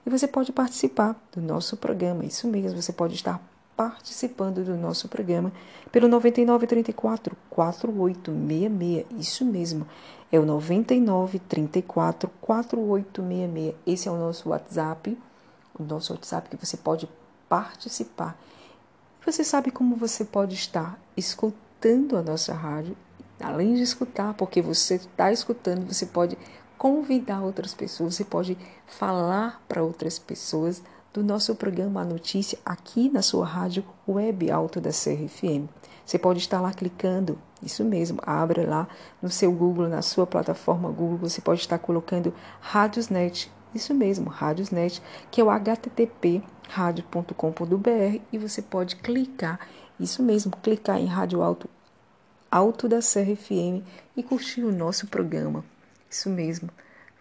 E 0.06 0.10
você 0.10 0.28
pode 0.28 0.52
participar 0.52 1.16
do 1.32 1.42
nosso 1.42 1.78
programa, 1.78 2.26
isso 2.26 2.46
mesmo, 2.46 2.82
você 2.82 2.92
pode 2.92 3.16
estar 3.16 3.51
participando 3.82 4.64
do 4.64 4.78
nosso 4.78 5.10
programa 5.10 5.52
pelo 5.92 6.08
9934 6.08 7.36
4866. 7.50 9.08
Isso 9.20 9.44
mesmo, 9.44 9.88
é 10.32 10.40
o 10.40 10.46
9934 10.46 12.30
4866. 12.40 13.76
Esse 13.88 14.08
é 14.08 14.12
o 14.12 14.18
nosso 14.18 14.50
WhatsApp, 14.50 15.18
o 15.74 15.82
nosso 15.82 16.14
WhatsApp 16.14 16.48
que 16.48 16.64
você 16.64 16.78
pode 16.78 17.10
participar. 17.50 18.40
Você 19.26 19.44
sabe 19.44 19.72
como 19.72 19.96
você 19.96 20.24
pode 20.26 20.54
estar 20.54 21.00
escutando 21.18 22.16
a 22.18 22.22
nossa 22.22 22.54
rádio, 22.54 22.96
além 23.40 23.74
de 23.74 23.82
escutar, 23.82 24.36
porque 24.36 24.62
você 24.62 24.96
está 24.96 25.32
escutando, 25.32 25.92
você 25.92 26.06
pode 26.06 26.38
convidar 26.78 27.42
outras 27.42 27.74
pessoas, 27.74 28.14
você 28.14 28.24
pode 28.24 28.56
falar 28.86 29.60
para 29.68 29.82
outras 29.82 30.20
pessoas 30.20 30.84
do 31.14 31.22
nosso 31.22 31.54
programa 31.56 32.02
A 32.02 32.06
Notícia 32.06 32.58
aqui 32.66 33.10
na 33.10 33.22
sua 33.22 33.46
rádio 33.46 33.84
web 34.08 34.50
Alto 34.50 34.80
da 34.80 34.92
CRFM. 34.92 35.68
Você 36.06 36.18
pode 36.18 36.40
estar 36.40 36.62
lá 36.62 36.74
clicando, 36.74 37.38
isso 37.62 37.84
mesmo, 37.84 38.20
abra 38.26 38.68
lá 38.68 38.88
no 39.22 39.30
seu 39.30 39.52
Google, 39.52 39.90
na 39.90 40.02
sua 40.02 40.26
plataforma 40.26 40.90
Google, 40.90 41.18
você 41.18 41.42
pode 41.42 41.60
estar 41.60 41.78
colocando 41.80 42.34
Rádiosnet, 42.62 43.52
isso 43.76 43.94
mesmo, 43.94 44.30
Rádiosnet, 44.30 45.02
que 45.30 45.42
é 45.42 45.44
o 45.44 45.50
http 45.50 46.42
rádio.com.br 46.70 48.22
e 48.32 48.38
você 48.38 48.62
pode 48.62 48.96
clicar, 48.96 49.60
isso 50.00 50.24
mesmo, 50.24 50.52
clicar 50.64 50.98
em 50.98 51.06
Rádio 51.06 51.42
Alto, 51.42 51.70
Alto 52.50 52.88
da 52.88 53.00
CRFM 53.00 53.84
e 54.16 54.24
curtir 54.24 54.64
o 54.64 54.72
nosso 54.72 55.08
programa. 55.08 55.64
Isso 56.10 56.30
mesmo, 56.30 56.70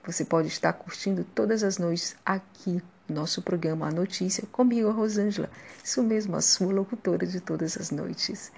você 0.05 0.25
pode 0.25 0.49
estar 0.49 0.73
curtindo 0.73 1.25
todas 1.25 1.63
as 1.63 1.79
noites 1.79 2.17
aqui 2.25 2.81
nosso 3.11 3.43
programa 3.43 3.89
A 3.89 3.91
Notícia, 3.91 4.45
comigo, 4.51 4.89
a 4.89 4.93
Rosângela. 4.93 5.51
Isso 5.83 6.03
mesmo, 6.03 6.37
a 6.37 6.41
sua 6.41 6.73
locutora 6.73 7.27
de 7.27 7.41
todas 7.41 7.77
as 7.77 7.91
noites. 7.91 8.53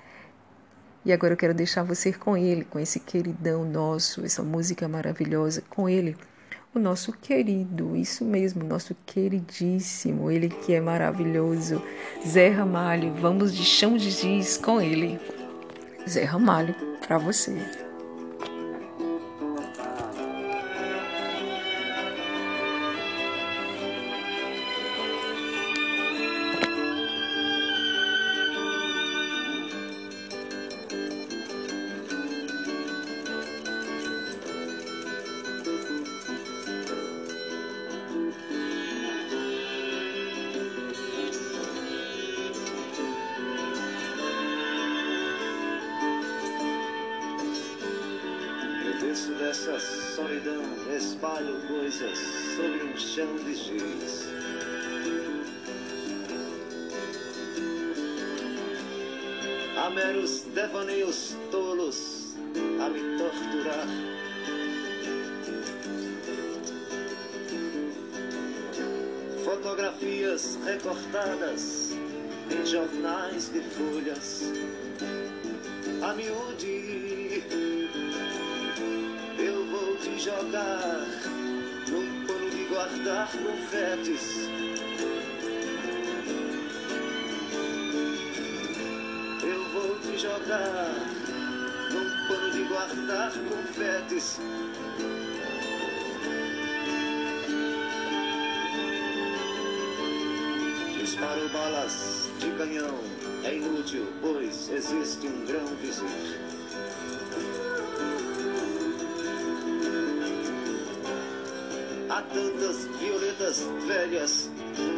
E 1.04 1.12
agora 1.12 1.32
eu 1.32 1.36
quero 1.36 1.54
deixar 1.54 1.82
você 1.82 2.12
com 2.12 2.36
ele, 2.36 2.64
com 2.64 2.78
esse 2.78 3.00
queridão 3.00 3.64
nosso, 3.64 4.24
essa 4.24 4.42
música 4.42 4.86
maravilhosa, 4.86 5.62
com 5.68 5.88
ele, 5.88 6.16
o 6.74 6.78
nosso 6.78 7.12
querido, 7.12 7.94
isso 7.96 8.24
mesmo, 8.24 8.64
nosso 8.64 8.96
queridíssimo, 9.04 10.30
ele 10.30 10.48
que 10.48 10.72
é 10.72 10.80
maravilhoso, 10.80 11.82
Zé 12.26 12.48
Ramalho. 12.48 13.12
Vamos 13.14 13.54
de 13.54 13.64
chão 13.64 13.96
de 13.96 14.10
giz 14.10 14.56
com 14.56 14.80
ele. 14.80 15.20
Zé 16.08 16.24
Ramalho, 16.24 16.74
para 17.06 17.18
você. 17.18 17.91
Te 90.02 90.18
jogar 90.18 90.94
num 91.92 92.28
pano 92.28 92.50
de 92.50 92.64
guardar 92.64 93.32
confetes. 93.32 94.40
Disparo 100.98 101.48
balas 101.50 102.28
de 102.40 102.50
canhão. 102.50 102.98
É 103.44 103.54
inútil, 103.54 104.06
pois 104.20 104.70
existe 104.70 105.26
um 105.26 105.44
grão 105.46 105.66
vizir. 105.80 106.40
Há 112.10 112.22
tantas 112.22 112.86
violetas 112.98 113.62
velhas 113.86 114.50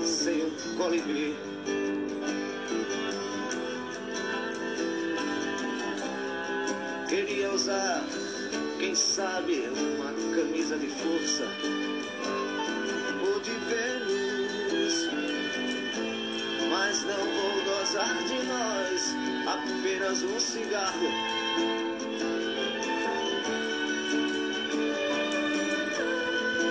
sem 0.03 0.47
o 0.47 0.77
colibri. 0.77 1.54
Quem 8.79 8.95
sabe, 8.95 9.71
uma 9.97 10.13
camisa 10.37 10.77
de 10.77 10.89
força 10.89 11.45
ou 13.27 13.41
de 13.41 13.51
Vênus. 13.53 15.09
Mas 16.69 17.05
não 17.05 17.17
vou 17.17 17.65
gozar 17.65 18.15
de 18.25 18.43
nós, 18.45 19.15
apenas 19.47 20.23
um 20.23 20.39
cigarro. 20.39 21.09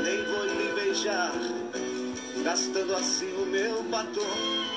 Nem 0.03 0.23
vou 0.25 0.45
lhe 0.45 0.73
beijar, 0.73 1.31
gastando 2.43 2.95
assim 2.95 3.33
o 3.33 3.45
meu 3.47 3.81
batom. 3.83 4.72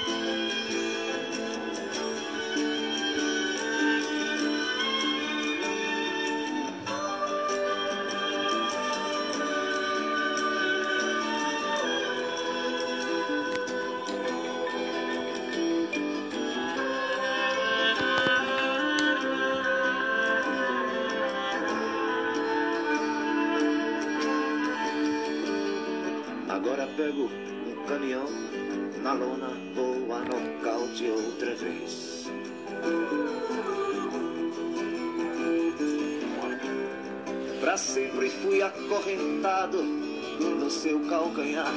No 40.66 40.70
seu 40.70 40.98
calcanhar. 41.08 41.72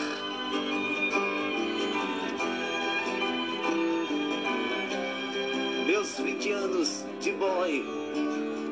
Meus 5.86 6.17
20 6.17 6.52
anos 6.54 7.06
de 7.21 7.32
boy, 7.34 7.86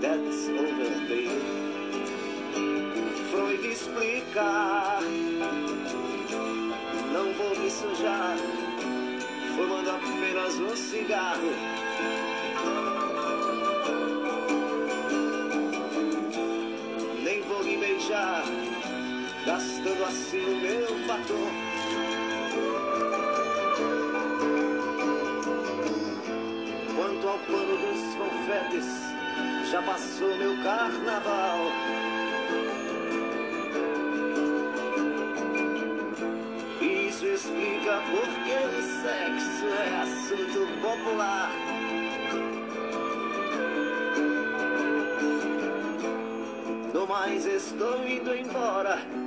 that's 0.02 0.50
over, 0.50 0.90
baby. 1.08 1.30
Freud 3.30 3.68
explicar 3.68 5.02
não 7.14 7.32
vou 7.34 7.56
me 7.60 7.70
sujar, 7.70 8.38
fumando 9.56 9.92
apenas 9.92 10.56
um 10.56 10.76
cigarro. 10.76 12.97
Gastando 19.48 20.04
assim 20.04 20.44
o 20.44 20.58
meu 20.58 21.08
batom. 21.08 21.48
Quanto 26.94 27.28
ao 27.30 27.40
pano 27.40 27.78
dos 27.78 28.16
confetes, 28.16 28.86
já 29.72 29.82
passou 29.84 30.36
meu 30.36 30.54
carnaval. 30.62 31.60
Isso 36.82 37.26
explica 37.26 38.02
por 38.12 38.28
que 38.44 38.58
o 38.68 38.82
sexo 39.02 39.66
é 39.66 40.02
assunto 40.02 40.68
popular. 40.82 41.52
No 46.94 47.08
mais 47.08 47.46
estou 47.46 48.06
indo 48.06 48.36
embora. 48.36 49.27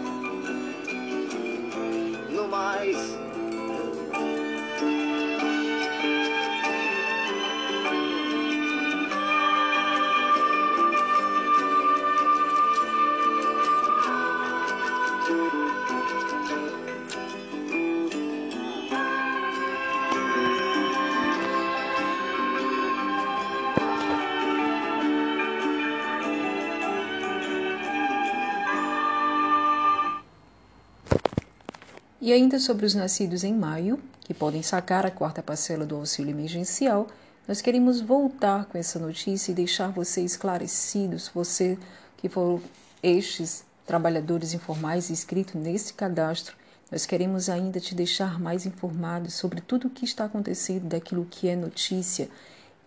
E 32.31 32.33
ainda 32.33 32.59
sobre 32.59 32.85
os 32.85 32.95
nascidos 32.95 33.43
em 33.43 33.53
maio, 33.53 33.99
que 34.21 34.33
podem 34.33 34.63
sacar 34.63 35.05
a 35.05 35.11
quarta 35.11 35.43
parcela 35.43 35.85
do 35.85 35.97
auxílio 35.97 36.31
emergencial, 36.31 37.07
nós 37.45 37.59
queremos 37.59 37.99
voltar 37.99 38.67
com 38.67 38.77
essa 38.77 38.97
notícia 38.97 39.51
e 39.51 39.53
deixar 39.53 39.89
você 39.89 40.21
esclarecidos, 40.21 41.29
você 41.35 41.77
que 42.15 42.29
for 42.29 42.61
estes 43.03 43.65
trabalhadores 43.85 44.53
informais 44.53 45.11
inscritos 45.11 45.55
nesse 45.55 45.93
cadastro, 45.93 46.55
nós 46.89 47.05
queremos 47.05 47.49
ainda 47.49 47.81
te 47.81 47.93
deixar 47.93 48.39
mais 48.39 48.65
informado 48.65 49.29
sobre 49.29 49.59
tudo 49.59 49.87
o 49.87 49.91
que 49.91 50.05
está 50.05 50.23
acontecendo, 50.23 50.87
daquilo 50.87 51.27
que 51.29 51.49
é 51.49 51.55
notícia. 51.57 52.29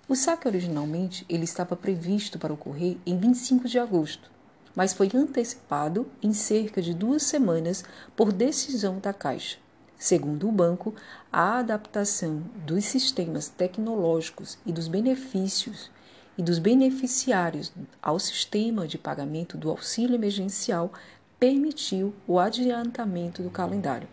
O 0.08 0.16
saque 0.16 0.48
originalmente 0.48 1.26
ele 1.28 1.44
estava 1.44 1.76
previsto 1.76 2.38
para 2.38 2.54
ocorrer 2.54 2.96
em 3.04 3.18
25 3.18 3.68
de 3.68 3.78
agosto, 3.78 4.30
mas 4.74 4.92
foi 4.92 5.10
antecipado 5.14 6.06
em 6.22 6.32
cerca 6.32 6.82
de 6.82 6.92
duas 6.92 7.22
semanas 7.22 7.84
por 8.16 8.32
decisão 8.32 8.98
da 8.98 9.12
Caixa. 9.12 9.58
Segundo 9.96 10.48
o 10.48 10.52
banco, 10.52 10.94
a 11.32 11.58
adaptação 11.58 12.42
dos 12.66 12.84
sistemas 12.84 13.48
tecnológicos 13.48 14.58
e 14.66 14.72
dos 14.72 14.88
benefícios 14.88 15.90
e 16.36 16.42
dos 16.42 16.58
beneficiários 16.58 17.72
ao 18.02 18.18
sistema 18.18 18.88
de 18.88 18.98
pagamento 18.98 19.56
do 19.56 19.70
auxílio 19.70 20.14
emergencial 20.14 20.92
permitiu 21.38 22.14
o 22.26 22.38
adiantamento 22.38 23.42
do 23.42 23.50
calendário. 23.50 24.08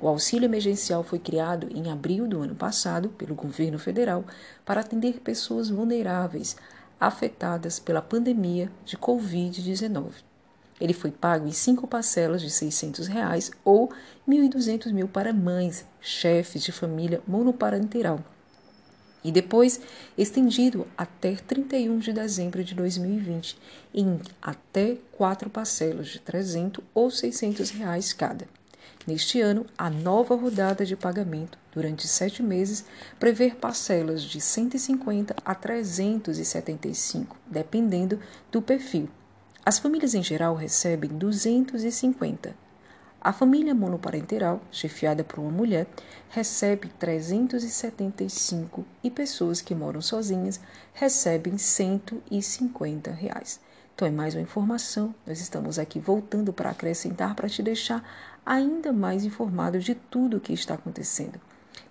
O 0.00 0.06
auxílio 0.06 0.46
emergencial 0.46 1.02
foi 1.02 1.18
criado 1.18 1.68
em 1.74 1.90
abril 1.90 2.26
do 2.26 2.40
ano 2.40 2.54
passado 2.54 3.08
pelo 3.10 3.34
governo 3.34 3.78
federal 3.78 4.24
para 4.64 4.80
atender 4.80 5.20
pessoas 5.20 5.68
vulneráveis 5.70 6.56
afetadas 7.00 7.78
pela 7.78 8.02
pandemia 8.02 8.70
de 8.84 8.96
Covid-19. 8.96 10.12
Ele 10.80 10.92
foi 10.92 11.10
pago 11.10 11.46
em 11.46 11.52
cinco 11.52 11.86
parcelas 11.86 12.40
de 12.40 12.50
600 12.50 13.08
reais 13.08 13.50
ou 13.64 13.88
R$ 13.88 13.94
1.200 14.28 14.92
mil 14.92 15.08
para 15.08 15.32
mães, 15.32 15.84
chefes 16.00 16.62
de 16.62 16.70
família 16.70 17.20
monoparenteral. 17.26 18.20
E 19.24 19.32
depois 19.32 19.80
estendido 20.16 20.86
até 20.96 21.34
31 21.34 21.98
de 21.98 22.12
dezembro 22.12 22.62
de 22.62 22.74
2020 22.74 23.58
em 23.92 24.20
até 24.40 24.96
quatro 25.12 25.50
parcelas 25.50 26.08
de 26.08 26.20
300 26.20 26.84
ou 26.94 27.10
600 27.10 27.70
reais 27.70 28.12
cada. 28.12 28.46
Neste 29.06 29.40
ano, 29.40 29.66
a 29.76 29.90
nova 29.90 30.36
rodada 30.36 30.84
de 30.84 30.94
pagamento, 30.94 31.58
durante 31.78 32.08
sete 32.08 32.42
meses, 32.42 32.84
prevê 33.20 33.50
parcelas 33.50 34.20
de 34.20 34.40
150 34.40 35.36
a 35.44 35.54
375, 35.54 37.36
dependendo 37.46 38.18
do 38.50 38.60
perfil. 38.60 39.08
As 39.64 39.78
famílias 39.78 40.12
em 40.12 40.22
geral 40.22 40.56
recebem 40.56 41.08
250. 41.08 42.52
A 43.20 43.32
família 43.32 43.76
monoparental, 43.76 44.60
chefiada 44.72 45.22
por 45.22 45.38
uma 45.38 45.52
mulher, 45.52 45.86
recebe 46.30 46.88
375 46.98 48.84
e 49.04 49.08
pessoas 49.08 49.60
que 49.60 49.74
moram 49.74 50.00
sozinhas 50.00 50.60
recebem 50.92 51.58
150 51.58 53.12
reais. 53.12 53.60
Então 53.94 54.08
é 54.08 54.10
mais 54.10 54.34
uma 54.34 54.42
informação. 54.42 55.14
Nós 55.24 55.40
estamos 55.40 55.78
aqui 55.78 56.00
voltando 56.00 56.52
para 56.52 56.70
acrescentar 56.70 57.36
para 57.36 57.48
te 57.48 57.62
deixar 57.62 58.02
ainda 58.48 58.92
mais 58.94 59.24
informado 59.24 59.78
de 59.78 59.94
tudo 59.94 60.38
o 60.38 60.40
que 60.40 60.54
está 60.54 60.74
acontecendo. 60.74 61.38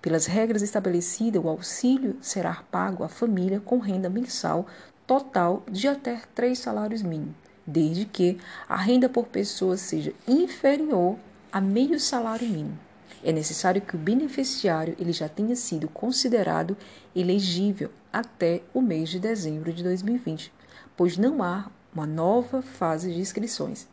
Pelas 0.01 0.25
regras 0.25 0.61
estabelecidas, 0.61 1.43
o 1.43 1.49
auxílio 1.49 2.17
será 2.21 2.63
pago 2.69 3.03
à 3.03 3.09
família 3.09 3.59
com 3.59 3.79
renda 3.79 4.09
mensal 4.09 4.67
total 5.05 5.63
de 5.71 5.87
até 5.87 6.21
três 6.35 6.59
salários 6.59 7.01
mínimos, 7.01 7.35
desde 7.65 8.05
que 8.05 8.37
a 8.67 8.75
renda 8.75 9.09
por 9.09 9.27
pessoa 9.27 9.77
seja 9.77 10.13
inferior 10.27 11.17
a 11.51 11.59
meio 11.59 11.99
salário 11.99 12.47
mínimo. 12.47 12.77
É 13.23 13.31
necessário 13.31 13.81
que 13.81 13.95
o 13.95 13.99
beneficiário 13.99 14.95
ele 14.99 15.11
já 15.11 15.27
tenha 15.27 15.55
sido 15.55 15.87
considerado 15.87 16.77
elegível 17.15 17.89
até 18.13 18.61
o 18.73 18.81
mês 18.81 19.09
de 19.09 19.19
dezembro 19.19 19.73
de 19.73 19.83
2020, 19.83 20.53
pois 20.95 21.17
não 21.17 21.41
há 21.41 21.69
uma 21.93 22.05
nova 22.05 22.61
fase 22.61 23.11
de 23.11 23.19
inscrições. 23.19 23.87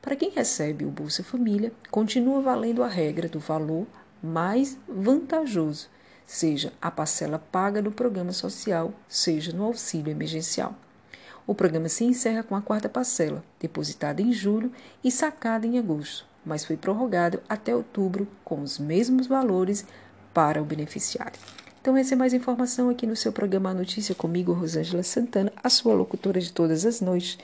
Para 0.00 0.16
quem 0.16 0.30
recebe 0.30 0.84
o 0.84 0.90
Bolsa 0.90 1.22
Família, 1.22 1.72
continua 1.90 2.40
valendo 2.40 2.82
a 2.82 2.88
regra 2.88 3.28
do 3.28 3.40
valor 3.40 3.86
mais 4.22 4.78
vantajoso, 4.88 5.88
seja 6.26 6.72
a 6.80 6.90
parcela 6.90 7.38
paga 7.38 7.82
no 7.82 7.90
programa 7.90 8.32
social, 8.32 8.92
seja 9.08 9.52
no 9.52 9.64
auxílio 9.64 10.10
emergencial. 10.10 10.74
O 11.46 11.54
programa 11.54 11.88
se 11.88 12.04
encerra 12.04 12.42
com 12.42 12.54
a 12.54 12.62
quarta 12.62 12.88
parcela, 12.88 13.42
depositada 13.58 14.22
em 14.22 14.32
julho 14.32 14.70
e 15.02 15.10
sacada 15.10 15.66
em 15.66 15.78
agosto, 15.78 16.24
mas 16.44 16.64
foi 16.64 16.76
prorrogado 16.76 17.40
até 17.48 17.74
outubro 17.74 18.28
com 18.44 18.62
os 18.62 18.78
mesmos 18.78 19.26
valores 19.26 19.84
para 20.32 20.62
o 20.62 20.64
beneficiário. 20.64 21.40
Então, 21.80 21.96
essa 21.96 22.14
é 22.14 22.16
mais 22.16 22.34
informação 22.34 22.90
aqui 22.90 23.06
no 23.06 23.16
seu 23.16 23.32
programa 23.32 23.70
A 23.70 23.74
Notícia 23.74 24.14
comigo, 24.14 24.52
Rosângela 24.52 25.02
Santana, 25.02 25.50
a 25.64 25.70
sua 25.70 25.94
locutora 25.94 26.38
de 26.38 26.52
todas 26.52 26.84
as 26.84 27.00
noites. 27.00 27.38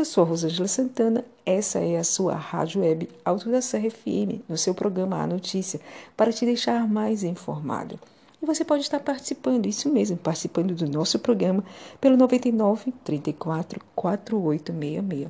Eu 0.00 0.04
sou 0.06 0.24
a 0.24 0.26
Rosângela 0.26 0.66
Santana, 0.66 1.22
essa 1.44 1.78
é 1.78 1.98
a 1.98 2.04
sua 2.04 2.34
rádio 2.34 2.80
web 2.80 3.06
Alto 3.22 3.50
da 3.50 3.60
Serra 3.60 3.90
FM, 3.90 4.40
no 4.48 4.56
seu 4.56 4.72
programa 4.72 5.22
A 5.22 5.26
Notícia, 5.26 5.78
para 6.16 6.32
te 6.32 6.46
deixar 6.46 6.88
mais 6.88 7.22
informado. 7.22 8.00
E 8.40 8.46
você 8.46 8.64
pode 8.64 8.82
estar 8.82 8.98
participando, 9.00 9.66
isso 9.66 9.90
mesmo, 9.90 10.16
participando 10.16 10.74
do 10.74 10.88
nosso 10.88 11.18
programa 11.18 11.62
pelo 12.00 12.16
99 12.16 12.94
34 13.04 13.78
4866. 13.94 15.28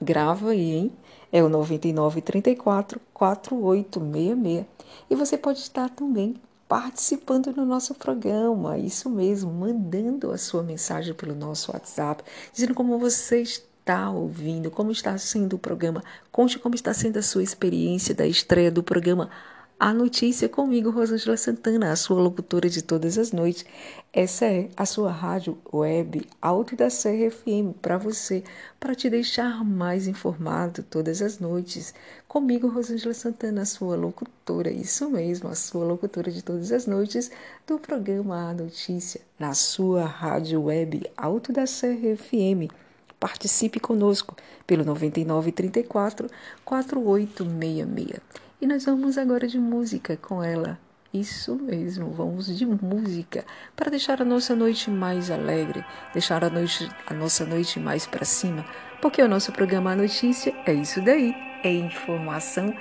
Grava 0.00 0.52
aí, 0.52 0.72
hein? 0.72 0.92
É 1.30 1.44
o 1.44 1.50
99 1.50 2.22
34 2.22 2.98
4866. 3.12 4.64
E 5.10 5.14
você 5.14 5.36
pode 5.36 5.58
estar 5.58 5.90
também 5.90 6.36
participando 6.66 7.52
do 7.52 7.66
nosso 7.66 7.94
programa, 7.94 8.78
isso 8.78 9.10
mesmo, 9.10 9.52
mandando 9.52 10.32
a 10.32 10.38
sua 10.38 10.62
mensagem 10.62 11.12
pelo 11.12 11.34
nosso 11.34 11.70
WhatsApp, 11.70 12.24
dizendo 12.50 12.72
como 12.72 12.98
você 12.98 13.42
está 13.42 13.73
ouvindo, 14.10 14.70
como 14.70 14.90
está 14.90 15.16
sendo 15.18 15.56
o 15.56 15.58
programa, 15.58 16.02
conte 16.32 16.58
como 16.58 16.74
está 16.74 16.94
sendo 16.94 17.18
a 17.18 17.22
sua 17.22 17.42
experiência 17.42 18.14
da 18.14 18.26
estreia 18.26 18.70
do 18.70 18.82
programa 18.82 19.30
a 19.78 19.92
notícia 19.92 20.48
comigo, 20.48 20.88
Rosângela 20.88 21.36
Santana, 21.36 21.90
a 21.90 21.96
sua 21.96 22.20
locutora 22.20 22.70
de 22.70 22.80
todas 22.80 23.18
as 23.18 23.32
noites. 23.32 23.66
Essa 24.12 24.46
é 24.46 24.70
a 24.76 24.86
sua 24.86 25.10
rádio 25.10 25.58
web 25.72 26.26
Alto 26.40 26.76
da 26.76 26.88
Serra 26.88 27.30
FM 27.30 27.76
para 27.82 27.98
você, 27.98 28.44
para 28.78 28.94
te 28.94 29.10
deixar 29.10 29.64
mais 29.64 30.06
informado 30.06 30.84
todas 30.84 31.20
as 31.20 31.40
noites. 31.40 31.92
Comigo, 32.28 32.68
Rosângela 32.68 33.12
Santana, 33.12 33.62
a 33.62 33.66
sua 33.66 33.96
locutora, 33.96 34.70
isso 34.70 35.10
mesmo, 35.10 35.48
a 35.48 35.54
sua 35.56 35.84
locutora 35.84 36.30
de 36.30 36.42
todas 36.42 36.70
as 36.70 36.86
noites 36.86 37.30
do 37.66 37.78
programa 37.78 38.50
A 38.50 38.54
Notícia, 38.54 39.20
na 39.38 39.54
sua 39.54 40.04
rádio 40.06 40.62
web 40.62 41.04
Alto 41.16 41.52
da 41.52 41.66
Serra 41.66 42.16
FM. 42.16 42.83
Participe 43.18 43.80
conosco 43.80 44.36
pelo 44.66 44.84
9934 44.84 46.28
4866. 46.64 48.20
E 48.60 48.66
nós 48.66 48.84
vamos 48.84 49.18
agora 49.18 49.46
de 49.46 49.58
música 49.58 50.16
com 50.16 50.42
ela. 50.42 50.78
Isso 51.12 51.54
mesmo, 51.54 52.10
vamos 52.10 52.46
de 52.46 52.66
música 52.66 53.44
para 53.76 53.88
deixar 53.88 54.20
a 54.20 54.24
nossa 54.24 54.56
noite 54.56 54.90
mais 54.90 55.30
alegre, 55.30 55.84
deixar 56.12 56.44
a, 56.44 56.50
noite, 56.50 56.90
a 57.06 57.14
nossa 57.14 57.46
noite 57.46 57.78
mais 57.78 58.04
para 58.04 58.24
cima, 58.24 58.66
porque 59.00 59.22
o 59.22 59.28
nosso 59.28 59.52
programa 59.52 59.94
Notícia 59.94 60.52
é 60.66 60.74
isso 60.74 61.00
daí, 61.00 61.32
é 61.62 61.72
informação 61.72 62.74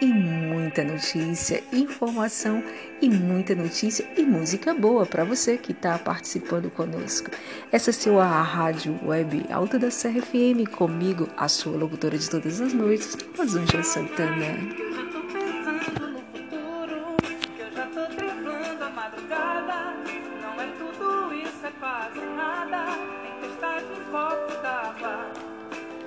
e 0.00 0.06
muita 0.06 0.82
notícia, 0.82 1.62
informação 1.72 2.62
e 3.00 3.08
muita 3.08 3.54
notícia 3.54 4.06
e 4.16 4.22
música 4.22 4.72
boa 4.72 5.04
para 5.04 5.24
você 5.24 5.58
que 5.58 5.72
está 5.72 5.98
participando 5.98 6.70
conosco. 6.70 7.30
Essa 7.70 7.90
é 7.90 7.92
a 7.92 7.94
sua 7.94 8.42
rádio 8.42 8.98
web 9.04 9.44
Alta 9.50 9.78
da 9.78 9.88
CRFM, 9.88 10.66
comigo, 10.70 11.28
a 11.36 11.48
sua 11.48 11.76
locutora 11.76 12.16
de 12.16 12.28
todas 12.28 12.60
as 12.60 12.72
noites, 12.72 13.16
Rosângela 13.36 13.82
Santana. 13.82 14.56
Tempestade 23.22 23.86
em. 23.86 25.30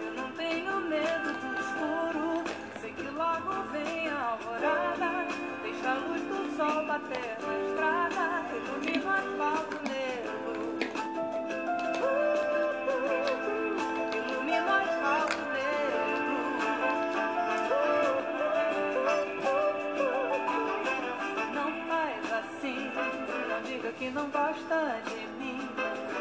Eu 0.05 0.13
não 0.15 0.31
tenho 0.31 0.81
medo 0.81 1.33
do 1.33 1.59
escuro 1.59 2.22
logo 3.23 3.63
vem 3.71 4.09
a 4.09 4.31
alvorada. 4.31 5.11
Deixa 5.63 5.89
a 5.89 5.93
luz 5.93 6.21
do 6.21 6.57
sol 6.57 6.85
bater 6.85 7.37
na 7.45 7.53
estrada 7.63 8.25
Ilumina 8.53 9.05
o 9.05 9.09
asfalto 9.21 9.77
negro. 9.89 10.53
Ilumina 14.17 14.65
o 14.65 14.75
asfalto 14.83 15.41
negro. 15.55 16.07
Não 21.53 21.69
faz 21.87 22.23
assim 22.39 22.81
Não 23.49 23.59
diga 23.63 23.91
que 23.93 24.09
não 24.09 24.29
gosta 24.29 25.01
de 25.07 25.21
mim. 25.39 25.59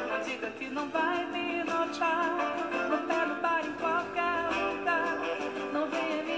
Não 0.09 0.21
diga 0.21 0.49
que 0.51 0.69
não 0.71 0.89
vai 0.89 1.25
me 1.27 1.65
notar. 1.65 2.37
Não 2.91 3.07
tá 3.07 3.23
pego 3.27 3.41
bar 3.43 3.63
em 3.67 3.73
qualquer 3.73 4.39
lugar. 4.57 5.19
Não 5.73 5.87
venha 5.89 6.23
me 6.23 6.32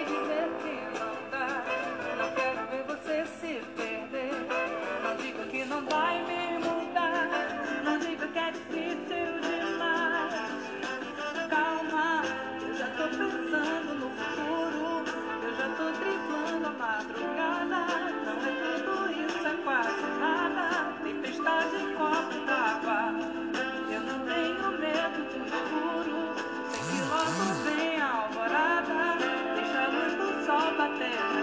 não 5.75 5.85
vai 5.87 6.23
me 6.23 6.59
mudar. 6.65 7.29
Não 7.85 7.99
diga 7.99 8.29
que 8.29 8.39
é 8.39 8.51
difícil 8.53 9.27
demais. 9.43 10.35
Calma, 11.51 12.23
eu 12.63 12.75
já 12.77 12.87
tô 12.87 13.09
pensando 13.09 13.95
no 13.99 14.09
futuro. 14.11 15.03
Eu 15.43 15.57
já 15.57 15.69
tô 15.77 15.91
driblando 15.99 16.67
a 16.67 16.71
madrugada. 16.71 17.81
Não 18.25 18.37
é 18.39 18.79
tudo 18.85 19.11
isso, 19.21 19.47
é 19.47 19.57
quase 19.65 20.07
nada. 20.21 20.93
Tempestade 21.03 21.77
em 21.77 21.95
copo 21.97 22.39
d'água. 22.47 23.15
Eu 23.91 24.01
não 24.01 24.19
tenho 24.27 24.79
medo 24.79 25.21
do 25.33 25.41
futuro, 25.51 26.35
Sei 26.71 26.83
que 26.89 27.01
logo 27.11 27.45
vem 27.65 28.01
a 28.01 28.11
alvorada. 28.13 29.17
Deixa 29.57 29.81
a 29.81 29.89
luz 29.89 30.15
do 30.15 30.47
sol 30.47 30.69
bater. 30.79 31.34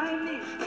I 0.00 0.16
need. 0.24 0.59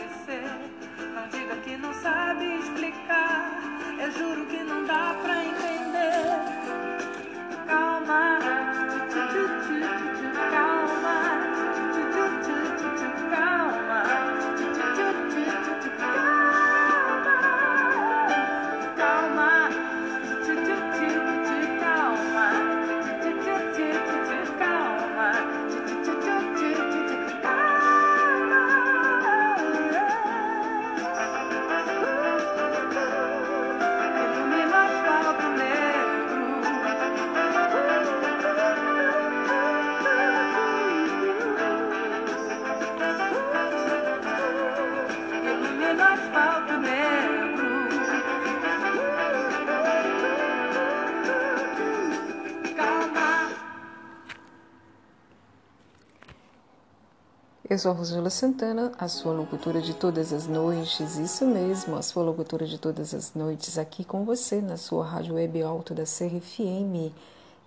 Sou 57.77 57.91
a 57.91 57.95
Rosângela 57.95 58.29
Santana, 58.29 58.91
a 58.99 59.07
sua 59.07 59.33
locutora 59.33 59.81
de 59.81 59.93
todas 59.93 60.33
as 60.33 60.47
noites, 60.47 61.17
isso 61.17 61.45
mesmo, 61.45 61.95
a 61.95 62.01
sua 62.01 62.21
locutora 62.21 62.65
de 62.65 62.77
todas 62.77 63.13
as 63.13 63.33
noites, 63.33 63.77
aqui 63.77 64.03
com 64.03 64.23
você 64.25 64.61
na 64.61 64.77
sua 64.77 65.05
rádio 65.05 65.35
web 65.35 65.61
alto 65.63 65.93
da 65.93 66.03
CRFM. 66.03 67.11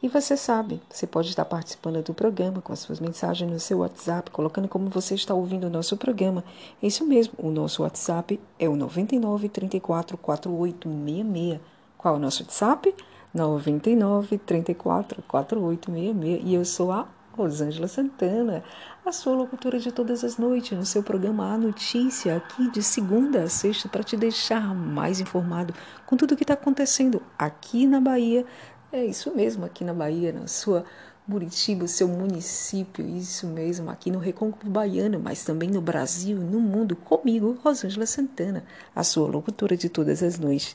E 0.03 0.09
você 0.09 0.37
sabe, 0.37 0.81
você 0.91 1.07
pode 1.07 1.31
estar 1.31 1.45
participando 1.47 2.03
do 2.03 2.13
programa 2.13 2.61
com 2.61 2.73
as 2.73 2.81
suas 2.81 3.01
mensagens 3.01 3.51
no 3.51 3.59
seu 3.59 3.79
WhatsApp, 3.79 4.31
colocando 4.31 4.69
como 4.69 4.91
você 4.91 5.15
está 5.15 5.35
ouvindo 5.35 5.65
o 5.67 5.71
nosso 5.71 5.97
programa. 5.97 6.45
Isso 6.83 7.05
mesmo, 7.07 7.33
o 7.39 7.51
nosso 7.51 7.83
WhatsApp 7.83 8.39
é 8.59 8.69
o 8.69 8.77
99 8.77 9.49
34 9.49 10.19
4866. 10.19 11.61
Qual 11.97 12.15
é 12.15 12.17
o 12.19 12.21
nosso 12.21 12.43
WhatsApp? 12.43 12.95
99 13.33 14.39
34 14.39 15.23
4866. 15.23 16.43
E 16.45 16.55
eu 16.55 16.65
sou 16.65 16.93
a 16.93 17.09
Rosângela 17.37 17.87
Santana, 17.87 18.65
a 19.05 19.13
sua 19.13 19.35
locutora 19.35 19.79
de 19.79 19.93
todas 19.93 20.25
as 20.25 20.39
noites, 20.39 20.77
no 20.77 20.87
seu 20.87 21.03
programa 21.03 21.53
A 21.53 21.59
Notícia, 21.59 22.35
aqui 22.37 22.71
de 22.71 22.83
segunda 22.83 23.43
a 23.43 23.49
sexta, 23.49 23.89
para 23.89 24.03
te 24.03 24.17
deixar 24.17 24.75
mais 24.75 25.21
informado 25.21 25.75
com 26.07 26.17
tudo 26.17 26.33
o 26.33 26.37
que 26.37 26.45
está 26.45 26.55
acontecendo 26.55 27.23
aqui 27.39 27.87
na 27.87 28.01
Bahia. 28.01 28.47
É 28.91 29.05
isso 29.05 29.35
mesmo, 29.37 29.67
aqui 29.67 29.85
na 29.85 29.93
Bahia, 29.93 30.33
na 30.33 30.47
sua 30.47 30.85
Muritiba, 31.29 31.87
seu 31.87 32.09
município, 32.09 33.07
isso 33.07 33.47
mesmo, 33.47 33.91
aqui 33.91 34.11
no 34.11 34.19
Recôncavo 34.19 34.71
Baiano, 34.71 35.21
mas 35.21 35.45
também 35.45 35.69
no 35.69 35.81
Brasil, 35.81 36.39
no 36.39 36.61
mundo, 36.61 36.97
comigo, 36.97 37.59
Rosângela 37.63 38.07
Santana, 38.07 38.65
a 38.95 39.05
sua 39.05 39.29
locutora 39.29 39.77
de 39.77 39.89
todas 39.89 40.23
as 40.23 40.39
noites. 40.39 40.75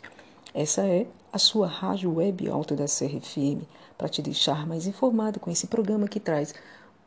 Essa 0.54 0.82
é 0.82 1.08
a 1.34 1.40
sua 1.40 1.66
rádio 1.66 2.14
web 2.14 2.48
alta 2.50 2.76
da 2.76 2.86
CRFM 2.86 3.66
para 4.02 4.10
te 4.10 4.20
deixar 4.20 4.66
mais 4.66 4.88
informado 4.88 5.40
com 5.40 5.52
esse 5.52 5.68
programa 5.68 6.08
que 6.08 6.20
traz 6.20 6.56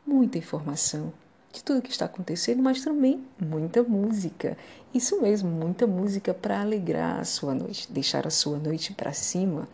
muita 0.07 0.37
informação 0.37 1.11
de 1.51 1.61
tudo 1.61 1.81
que 1.81 1.91
está 1.91 2.05
acontecendo, 2.05 2.63
mas 2.63 2.81
também 2.81 3.21
muita 3.37 3.83
música. 3.83 4.57
Isso 4.93 5.21
mesmo, 5.21 5.51
muita 5.51 5.85
música 5.85 6.33
para 6.33 6.61
alegrar 6.61 7.19
a 7.19 7.25
sua 7.25 7.53
noite, 7.53 7.91
deixar 7.91 8.25
a 8.25 8.29
sua 8.29 8.57
noite 8.57 8.93
para 8.93 9.11
cima. 9.11 9.67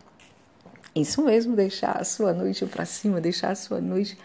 Isso 0.96 1.22
mesmo, 1.22 1.54
deixar 1.54 1.92
a 1.92 2.02
sua 2.02 2.32
noite 2.32 2.66
para 2.66 2.84
cima, 2.84 3.20
deixar 3.20 3.52
a 3.52 3.54
sua 3.54 3.80
noite 3.80 4.18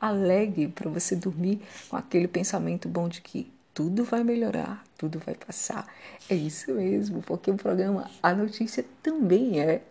alegre 0.00 0.68
para 0.68 0.88
você 0.88 1.16
dormir 1.16 1.60
com 1.88 1.96
aquele 1.96 2.28
pensamento 2.28 2.88
bom 2.88 3.08
de 3.08 3.20
que 3.20 3.52
tudo 3.74 4.04
vai 4.04 4.22
melhorar, 4.22 4.84
tudo 4.96 5.18
vai 5.18 5.34
passar. 5.34 5.88
É 6.30 6.36
isso 6.36 6.72
mesmo, 6.72 7.20
porque 7.20 7.50
o 7.50 7.56
programa 7.56 8.08
A 8.22 8.32
Notícia 8.32 8.84
também 9.02 9.58
é 9.58 9.82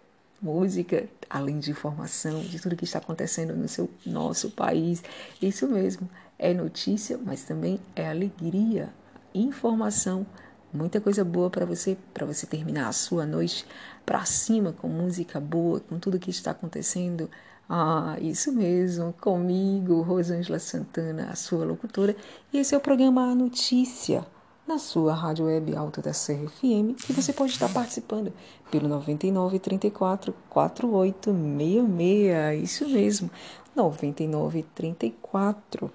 música, 0.43 1.07
além 1.29 1.59
de 1.59 1.71
informação, 1.71 2.41
de 2.41 2.59
tudo 2.59 2.75
que 2.75 2.83
está 2.83 2.99
acontecendo 2.99 3.55
no 3.55 3.67
seu 3.67 3.89
nosso 4.05 4.51
país. 4.51 5.01
Isso 5.41 5.67
mesmo, 5.67 6.09
é 6.37 6.53
notícia, 6.53 7.17
mas 7.17 7.43
também 7.43 7.79
é 7.95 8.09
alegria, 8.09 8.93
informação, 9.33 10.25
muita 10.73 10.99
coisa 10.99 11.23
boa 11.23 11.49
para 11.49 11.65
você, 11.65 11.97
para 12.13 12.25
você 12.25 12.45
terminar 12.45 12.89
a 12.89 12.91
sua 12.91 13.25
noite 13.25 13.65
para 14.05 14.25
cima 14.25 14.73
com 14.73 14.89
música 14.89 15.39
boa, 15.39 15.79
com 15.79 15.97
tudo 15.97 16.19
que 16.19 16.29
está 16.29 16.51
acontecendo. 16.51 17.29
Ah, 17.69 18.17
isso 18.19 18.51
mesmo, 18.51 19.13
comigo, 19.13 20.01
Rosângela 20.01 20.59
Santana, 20.59 21.29
a 21.31 21.35
sua 21.35 21.63
locutora, 21.63 22.15
e 22.51 22.57
esse 22.57 22.75
é 22.75 22.77
o 22.77 22.81
programa 22.81 23.33
Notícia, 23.33 24.25
na 24.67 24.77
sua 24.77 25.13
rádio 25.13 25.45
web 25.45 25.73
alta 25.75 26.01
da 26.01 26.11
CRFM, 26.11 26.95
que 26.95 27.13
você 27.13 27.33
pode 27.33 27.51
estar 27.51 27.71
participando 27.71 28.31
pelo 28.71 28.87
99 28.87 29.59
34 29.59 30.33
4866, 30.49 32.63
isso 32.63 32.87
mesmo, 32.87 33.29
99 33.75 34.63
34 34.73 35.91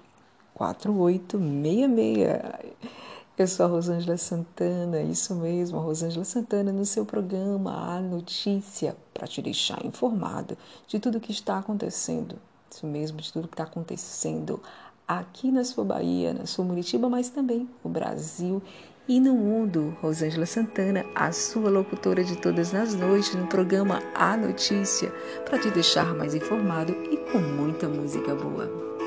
4866. 0.53 2.89
Eu 3.37 3.47
sou 3.47 3.65
a 3.65 3.69
Rosângela 3.69 4.17
Santana, 4.17 5.01
isso 5.01 5.33
mesmo, 5.33 5.79
a 5.79 5.81
Rosângela 5.81 6.25
Santana, 6.25 6.73
no 6.73 6.85
seu 6.85 7.05
programa 7.05 7.95
A 7.95 8.01
Notícia, 8.01 8.97
para 9.13 9.25
te 9.25 9.41
deixar 9.41 9.85
informado 9.85 10.57
de 10.85 10.99
tudo 10.99 11.21
que 11.21 11.31
está 11.31 11.57
acontecendo, 11.57 12.35
isso 12.69 12.85
mesmo, 12.85 13.21
de 13.21 13.31
tudo 13.31 13.47
que 13.47 13.53
está 13.53 13.63
acontecendo 13.63 14.61
aqui 15.09 15.51
na 15.51 15.63
sua 15.63 15.83
Bahia, 15.83 16.33
na 16.35 16.45
sua 16.45 16.63
Muritiba, 16.63 17.09
mas 17.09 17.29
também 17.29 17.67
no 17.83 17.89
Brasil 17.89 18.61
e 19.07 19.19
no 19.19 19.33
mundo. 19.33 19.97
Rosângela 19.99 20.45
Santana, 20.45 21.03
a 21.15 21.31
sua 21.31 21.67
locutora 21.71 22.23
de 22.23 22.37
todas 22.37 22.75
as 22.75 22.93
noites 22.93 23.33
no 23.33 23.47
programa 23.47 24.03
A 24.13 24.37
Notícia, 24.37 25.11
para 25.45 25.57
te 25.57 25.71
deixar 25.71 26.13
mais 26.13 26.35
informado 26.35 26.91
e 27.11 27.17
com 27.31 27.39
muita 27.39 27.89
música 27.89 28.35
boa. 28.35 28.98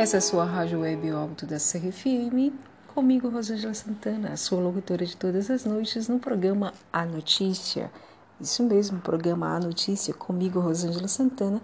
Essa 0.00 0.16
é 0.16 0.18
a 0.18 0.22
sua 0.22 0.46
rádio 0.46 0.80
web 0.80 1.10
alto 1.10 1.44
da 1.44 1.58
CRFM, 1.58 2.54
Comigo, 2.86 3.28
Rosângela 3.28 3.74
Santana, 3.74 4.34
sua 4.34 4.58
locutora 4.58 5.04
de 5.04 5.14
todas 5.14 5.50
as 5.50 5.66
noites, 5.66 6.08
no 6.08 6.18
programa 6.18 6.72
A 6.90 7.04
Notícia. 7.04 7.92
Isso 8.40 8.62
mesmo, 8.62 8.98
programa 9.02 9.54
A 9.54 9.60
Notícia, 9.60 10.14
comigo, 10.14 10.58
Rosângela 10.58 11.06
Santana. 11.06 11.60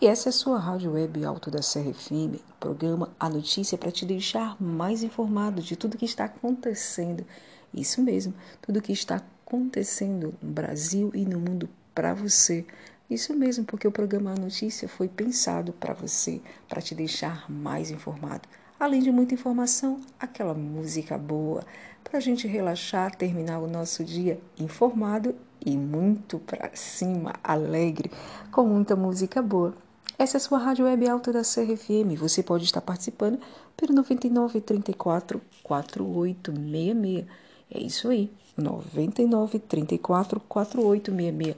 E 0.00 0.08
essa 0.08 0.28
é 0.28 0.30
a 0.30 0.32
sua 0.32 0.58
rádio 0.58 0.94
web 0.94 1.24
Alto 1.24 1.48
da 1.48 1.62
Serra 1.62 1.94
FM, 1.94 2.42
programa 2.58 3.10
A 3.20 3.28
Notícia 3.28 3.78
para 3.78 3.92
te 3.92 4.04
deixar 4.04 4.60
mais 4.60 5.04
informado 5.04 5.62
de 5.62 5.76
tudo 5.76 5.96
que 5.96 6.06
está 6.06 6.24
acontecendo. 6.24 7.24
Isso 7.72 8.02
mesmo, 8.02 8.34
tudo 8.62 8.82
que 8.82 8.92
está 8.92 9.22
acontecendo 9.46 10.34
no 10.42 10.50
Brasil 10.50 11.12
e 11.14 11.24
no 11.24 11.38
mundo 11.38 11.68
para 11.94 12.12
você. 12.14 12.66
Isso 13.08 13.32
mesmo, 13.34 13.64
porque 13.64 13.86
o 13.86 13.92
programa 13.92 14.32
A 14.32 14.34
Notícia 14.34 14.88
foi 14.88 15.06
pensado 15.06 15.72
para 15.72 15.94
você, 15.94 16.40
para 16.68 16.82
te 16.82 16.92
deixar 16.92 17.48
mais 17.48 17.90
informado. 17.90 18.48
Além 18.78 19.00
de 19.00 19.12
muita 19.12 19.32
informação, 19.32 20.00
aquela 20.18 20.54
música 20.54 21.16
boa, 21.16 21.64
para 22.02 22.18
a 22.18 22.20
gente 22.20 22.48
relaxar, 22.48 23.14
terminar 23.14 23.60
o 23.60 23.68
nosso 23.68 24.04
dia 24.04 24.40
informado 24.58 25.34
e 25.64 25.76
muito 25.76 26.40
para 26.40 26.70
cima, 26.74 27.34
alegre, 27.42 28.10
com 28.50 28.66
muita 28.66 28.96
música 28.96 29.40
boa. 29.40 29.72
Essa 30.18 30.36
é 30.36 30.38
a 30.38 30.40
sua 30.40 30.58
rádio 30.58 30.84
web 30.84 31.08
alta 31.08 31.32
da 31.32 31.42
CRFM. 31.42 32.18
Você 32.18 32.42
pode 32.42 32.64
estar 32.64 32.80
participando 32.80 33.38
pelo 33.76 33.94
99 33.94 34.60
34 34.60 35.40
4866. 35.62 37.26
É 37.70 37.80
isso 37.80 38.08
aí, 38.08 38.30
99 38.56 39.58
34 39.58 40.40
4866. 40.40 41.56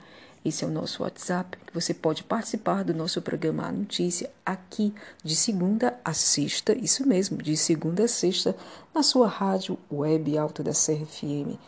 Esse 0.49 0.65
é 0.65 0.67
o 0.67 0.71
nosso 0.71 1.03
WhatsApp, 1.03 1.59
você 1.75 1.93
pode 1.93 2.25
participar 2.25 2.83
do 2.83 2.95
nosso 2.95 3.21
programa 3.21 3.67
A 3.67 3.71
Notícia 3.71 4.31
aqui 4.47 4.95
de 5.23 5.37
segunda 5.37 6.01
a 6.03 6.15
sexta, 6.15 6.73
isso 6.73 7.07
mesmo, 7.07 7.37
de 7.37 7.55
segunda 7.55 8.05
a 8.05 8.09
sexta, 8.09 8.57
na 8.95 9.03
sua 9.03 9.29
rádio 9.29 9.79
web 9.93 10.39
alta 10.39 10.63
da 10.63 10.71
CRFM. 10.71 11.59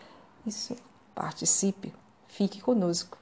Isso, 0.46 0.74
participe, 1.14 1.92
fique 2.26 2.62
conosco. 2.62 3.18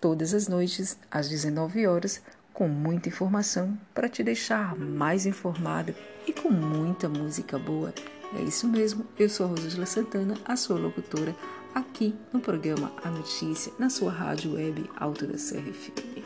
Todas 0.00 0.34
as 0.34 0.48
noites, 0.48 0.98
às 1.08 1.28
19 1.28 1.86
horas, 1.86 2.20
com 2.52 2.66
muita 2.66 3.10
informação 3.10 3.78
para 3.94 4.08
te 4.08 4.24
deixar 4.24 4.74
mais 4.74 5.24
informado 5.24 5.94
e 6.26 6.32
com 6.32 6.50
muita 6.50 7.08
música 7.08 7.56
boa. 7.56 7.94
É 8.36 8.42
isso 8.42 8.66
mesmo, 8.66 9.06
eu 9.16 9.28
sou 9.28 9.46
a 9.46 9.50
Rosângela 9.50 9.86
Santana, 9.86 10.34
a 10.44 10.56
sua 10.56 10.80
locutora, 10.80 11.32
aqui 11.74 12.14
no 12.32 12.40
programa 12.40 12.92
A 13.04 13.10
Notícia, 13.10 13.72
na 13.78 13.90
sua 13.90 14.10
rádio 14.10 14.54
web 14.54 14.88
Alto 14.96 15.26
da 15.26 15.38
Serra 15.38 15.72
FM. 15.72 16.24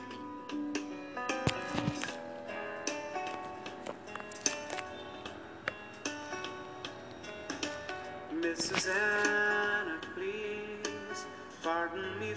Miss 8.32 8.58
Susanna, 8.58 10.00
pardon 11.62 12.18
me 12.20 12.34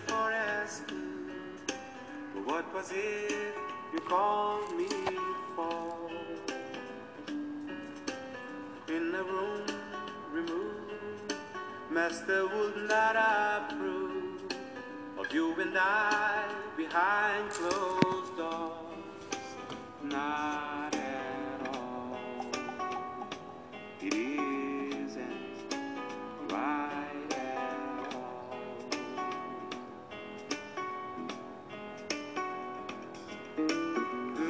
me 4.78 4.88
for? 5.56 6.10
In 8.90 9.12
the 9.12 9.24
room 9.24 9.67
Master 11.98 12.46
would 12.46 12.78
not 12.88 13.16
approve 13.16 14.42
of 15.18 15.34
you 15.34 15.60
and 15.60 15.76
I 15.76 16.46
behind 16.78 17.50
closed 17.50 18.38
doors. 18.38 19.34
Not 20.04 20.96
at 20.96 21.68
all. 21.74 22.20
It 24.00 24.14
isn't 24.14 25.74
right 26.52 27.32
at 27.32 28.14
all. 28.14 28.60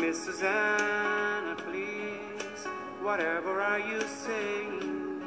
Miss 0.02 0.22
Susanna, 0.26 1.56
please, 1.56 2.68
whatever 3.02 3.62
are 3.62 3.80
you 3.80 4.02
saying? 4.02 5.22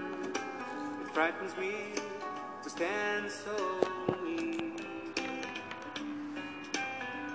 It 1.00 1.08
frightens 1.14 1.56
me 1.56 1.94
stand 2.80 3.30
so 3.30 3.56
near. 4.24 4.72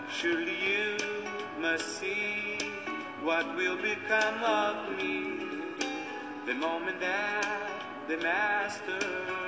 Surely 0.10 0.58
you 0.70 0.98
must 1.62 2.00
see 2.00 2.58
what 3.22 3.46
will 3.56 3.78
become 3.78 4.44
of 4.44 4.98
me 4.98 5.38
the 6.48 6.56
moment 6.56 7.00
that 7.00 7.70
the 8.08 8.18
master 8.18 9.45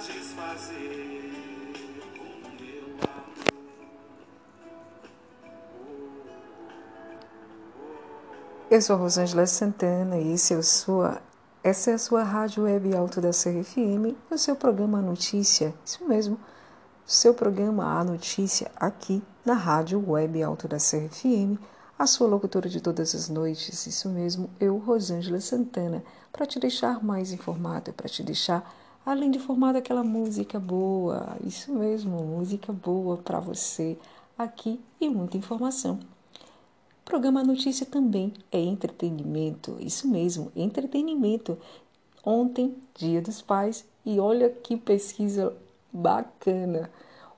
satisfazer 0.00 1.32
com 2.18 2.50
meu 2.62 2.84
amor. 3.00 3.46
Eu 8.70 8.82
sou 8.82 8.96
Rosângela 8.96 9.46
Santana 9.46 10.18
e 10.18 10.32
esse 10.32 10.52
é 10.52 10.60
sua, 10.60 11.20
essa 11.62 11.92
é 11.92 11.94
a 11.94 11.98
sua 11.98 12.22
rádio 12.22 12.64
web 12.64 12.94
Alto 12.94 13.20
da 13.20 13.30
CFM, 13.30 14.14
o 14.30 14.36
seu 14.36 14.54
programa 14.54 15.00
Notícia, 15.00 15.74
isso 15.84 16.06
mesmo, 16.06 16.34
o 17.06 17.10
seu 17.10 17.32
programa 17.32 17.98
A 17.98 18.04
Notícia 18.04 18.70
aqui 18.76 19.22
na 19.44 19.54
rádio 19.54 20.02
web 20.10 20.42
Alto 20.42 20.68
da 20.68 20.76
CFM 20.76 21.58
a 21.98 22.06
sua 22.06 22.26
locutora 22.26 22.68
de 22.68 22.80
todas 22.80 23.14
as 23.14 23.30
noites, 23.30 23.86
isso 23.86 24.10
mesmo, 24.10 24.50
eu, 24.60 24.76
Rosângela 24.76 25.40
Santana, 25.40 26.04
para 26.30 26.44
te 26.44 26.58
deixar 26.58 27.02
mais 27.02 27.32
informado, 27.32 27.90
para 27.94 28.08
te 28.08 28.22
deixar 28.22 28.70
além 29.06 29.30
de 29.30 29.38
formar 29.38 29.76
aquela 29.76 30.02
música 30.02 30.58
boa, 30.58 31.36
isso 31.44 31.72
mesmo, 31.72 32.24
música 32.24 32.72
boa 32.72 33.16
para 33.16 33.38
você 33.38 33.96
aqui 34.36 34.80
e 35.00 35.08
muita 35.08 35.36
informação. 35.36 36.00
Programa 37.04 37.44
Notícia 37.44 37.86
também 37.86 38.34
é 38.50 38.58
entretenimento, 38.58 39.76
isso 39.78 40.08
mesmo, 40.08 40.50
entretenimento. 40.56 41.56
Ontem, 42.24 42.74
Dia 42.96 43.22
dos 43.22 43.40
Pais, 43.40 43.84
e 44.04 44.18
olha 44.18 44.50
que 44.50 44.76
pesquisa 44.76 45.54
bacana. 45.92 46.90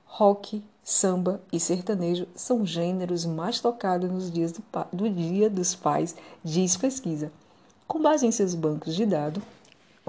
Rock, 0.05 0.63
samba 0.83 1.39
e 1.53 1.59
sertanejo 1.59 2.27
são 2.33 2.65
gêneros 2.65 3.27
mais 3.27 3.59
tocados 3.61 4.09
nos 4.09 4.31
dias 4.31 4.51
do, 4.51 4.63
do 4.91 5.07
Dia 5.07 5.47
dos 5.51 5.75
Pais, 5.75 6.15
diz 6.43 6.75
pesquisa. 6.75 7.31
Com 7.87 8.01
base 8.01 8.25
em 8.25 8.31
seus 8.31 8.55
bancos 8.55 8.95
de 8.95 9.05
dados, 9.05 9.43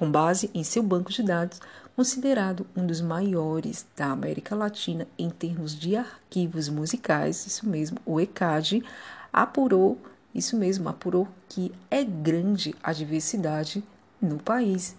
com 0.00 0.10
base 0.10 0.50
em 0.54 0.64
seu 0.64 0.82
banco 0.82 1.12
de 1.12 1.22
dados, 1.22 1.60
considerado 1.94 2.66
um 2.74 2.86
dos 2.86 3.02
maiores 3.02 3.84
da 3.94 4.06
América 4.06 4.56
Latina 4.56 5.06
em 5.18 5.28
termos 5.28 5.78
de 5.78 5.94
arquivos 5.94 6.70
musicais, 6.70 7.46
isso 7.46 7.68
mesmo, 7.68 7.98
o 8.06 8.18
ECAD, 8.18 8.82
apurou, 9.30 10.00
isso 10.34 10.56
mesmo, 10.56 10.88
apurou 10.88 11.28
que 11.50 11.70
é 11.90 12.02
grande 12.02 12.74
a 12.82 12.94
diversidade 12.94 13.84
no 14.22 14.38
país. 14.38 14.96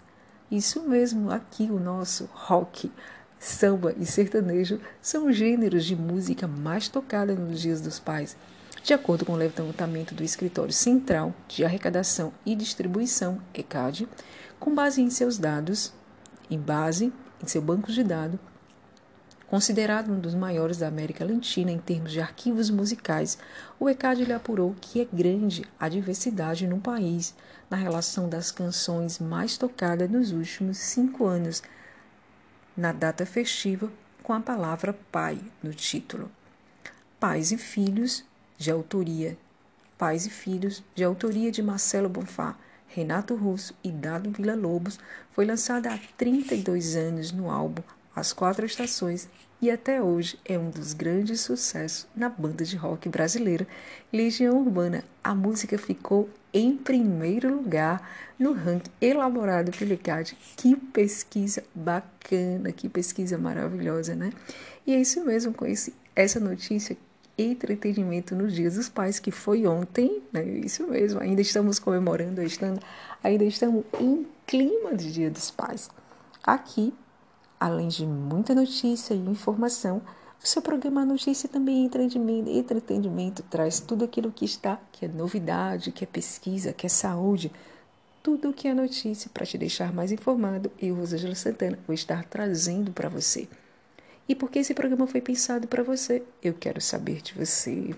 Isso 0.51 0.83
mesmo, 0.83 1.31
aqui 1.31 1.63
o 1.63 1.79
nosso 1.79 2.29
rock, 2.31 2.91
samba 3.39 3.95
e 3.97 4.05
sertanejo 4.05 4.79
são 5.01 5.33
gêneros 5.33 5.83
de 5.83 5.95
música 5.95 6.47
mais 6.47 6.87
tocada 6.87 7.33
nos 7.33 7.59
dias 7.59 7.81
dos 7.81 7.97
pais. 7.97 8.37
De 8.83 8.93
acordo 8.93 9.25
com 9.25 9.33
o 9.33 9.37
levantamento 9.37 10.13
do 10.13 10.23
Escritório 10.23 10.73
Central 10.73 11.33
de 11.47 11.65
Arrecadação 11.65 12.31
e 12.45 12.55
Distribuição, 12.55 13.39
ECAD, 13.51 14.07
com 14.61 14.73
base 14.73 15.01
em 15.01 15.09
seus 15.09 15.37
dados, 15.37 15.91
em 16.49 16.57
base 16.57 17.11
em 17.43 17.47
seu 17.47 17.61
banco 17.61 17.91
de 17.91 18.01
dados, 18.01 18.39
Considerado 19.51 20.13
um 20.13 20.17
dos 20.17 20.33
maiores 20.33 20.77
da 20.77 20.87
América 20.87 21.25
Latina 21.25 21.73
em 21.73 21.77
termos 21.77 22.13
de 22.13 22.21
arquivos 22.21 22.69
musicais, 22.69 23.37
o 23.77 23.89
ECAD 23.89 24.23
lhe 24.23 24.31
apurou 24.31 24.73
que 24.79 25.01
é 25.01 25.05
grande 25.11 25.65
a 25.77 25.89
diversidade 25.89 26.65
no 26.65 26.79
país 26.79 27.35
na 27.69 27.75
relação 27.75 28.29
das 28.29 28.49
canções 28.49 29.19
mais 29.19 29.57
tocadas 29.57 30.09
nos 30.09 30.31
últimos 30.31 30.77
cinco 30.77 31.25
anos, 31.25 31.61
na 32.77 32.93
data 32.93 33.25
festiva, 33.25 33.91
com 34.23 34.31
a 34.31 34.39
palavra 34.39 34.97
pai 35.11 35.37
no 35.61 35.73
título. 35.73 36.31
Pais 37.19 37.51
e 37.51 37.57
Filhos, 37.57 38.23
de 38.57 38.71
autoria 38.71 39.37
Pais 39.97 40.25
e 40.25 40.29
Filhos, 40.29 40.81
de 40.95 41.03
autoria 41.03 41.51
de 41.51 41.61
Marcelo 41.61 42.07
Bonfá, 42.07 42.55
Renato 42.93 43.35
Russo 43.35 43.73
e 43.83 43.91
Dado 43.91 44.31
Vila 44.31 44.55
Lobos, 44.55 44.99
foi 45.31 45.45
lançada 45.45 45.93
há 45.93 45.99
32 46.17 46.95
anos 46.95 47.31
no 47.31 47.49
álbum 47.49 47.81
as 48.15 48.33
Quatro 48.33 48.65
Estações 48.65 49.29
e 49.61 49.71
até 49.71 50.01
hoje 50.01 50.37
é 50.43 50.57
um 50.57 50.69
dos 50.69 50.93
grandes 50.93 51.41
sucessos 51.41 52.07
na 52.15 52.27
banda 52.27 52.65
de 52.65 52.75
rock 52.75 53.07
brasileira 53.07 53.65
Legião 54.11 54.57
Urbana. 54.57 55.03
A 55.23 55.33
música 55.33 55.77
ficou 55.77 56.29
em 56.53 56.75
primeiro 56.75 57.55
lugar 57.55 58.05
no 58.37 58.51
ranking 58.51 58.91
elaborado 58.99 59.71
pelo 59.71 59.93
ICAD. 59.93 60.35
Que 60.57 60.75
pesquisa 60.75 61.63
bacana, 61.73 62.71
que 62.71 62.89
pesquisa 62.89 63.37
maravilhosa, 63.37 64.15
né? 64.15 64.33
E 64.85 64.93
é 64.93 64.99
isso 64.99 65.23
mesmo 65.23 65.53
com 65.53 65.65
esse, 65.65 65.93
essa 66.15 66.39
notícia 66.39 66.97
entretenimento 67.41 68.35
nos 68.35 68.53
Dias 68.53 68.75
dos 68.75 68.89
Pais, 68.89 69.19
que 69.19 69.31
foi 69.31 69.65
ontem, 69.65 70.21
né? 70.31 70.43
Isso 70.43 70.87
mesmo, 70.87 71.19
ainda 71.19 71.41
estamos 71.41 71.79
comemorando, 71.79 72.41
ainda 73.23 73.43
estamos 73.43 73.83
em 73.99 74.25
clima 74.45 74.95
de 74.95 75.11
Dia 75.11 75.29
dos 75.29 75.51
Pais. 75.51 75.89
Aqui 76.43 76.93
Além 77.61 77.89
de 77.89 78.07
muita 78.07 78.55
notícia 78.55 79.13
e 79.13 79.19
informação, 79.19 80.01
o 80.43 80.47
seu 80.47 80.63
programa 80.63 81.05
Notícia 81.05 81.47
também 81.47 81.85
entretenimento, 81.85 82.49
entretenimento 82.49 83.43
traz 83.43 83.79
tudo 83.79 84.03
aquilo 84.03 84.31
que 84.31 84.43
está, 84.43 84.79
que 84.91 85.05
é 85.05 85.07
novidade, 85.07 85.91
que 85.91 86.03
é 86.03 86.07
pesquisa, 86.07 86.73
que 86.73 86.87
é 86.87 86.89
saúde, 86.89 87.51
tudo 88.23 88.49
o 88.49 88.53
que 88.53 88.67
é 88.67 88.73
notícia 88.73 89.29
para 89.31 89.45
te 89.45 89.59
deixar 89.59 89.93
mais 89.93 90.11
informado. 90.11 90.71
Eu, 90.81 90.95
Rosângela 90.95 91.35
Santana, 91.35 91.77
vou 91.85 91.93
estar 91.93 92.25
trazendo 92.25 92.91
para 92.91 93.09
você. 93.09 93.47
E 94.31 94.35
por 94.35 94.49
que 94.49 94.59
esse 94.59 94.73
programa 94.73 95.05
foi 95.05 95.19
pensado 95.19 95.67
para 95.67 95.83
você? 95.83 96.23
Eu 96.41 96.53
quero 96.53 96.79
saber 96.79 97.21
de 97.21 97.33
você 97.33 97.93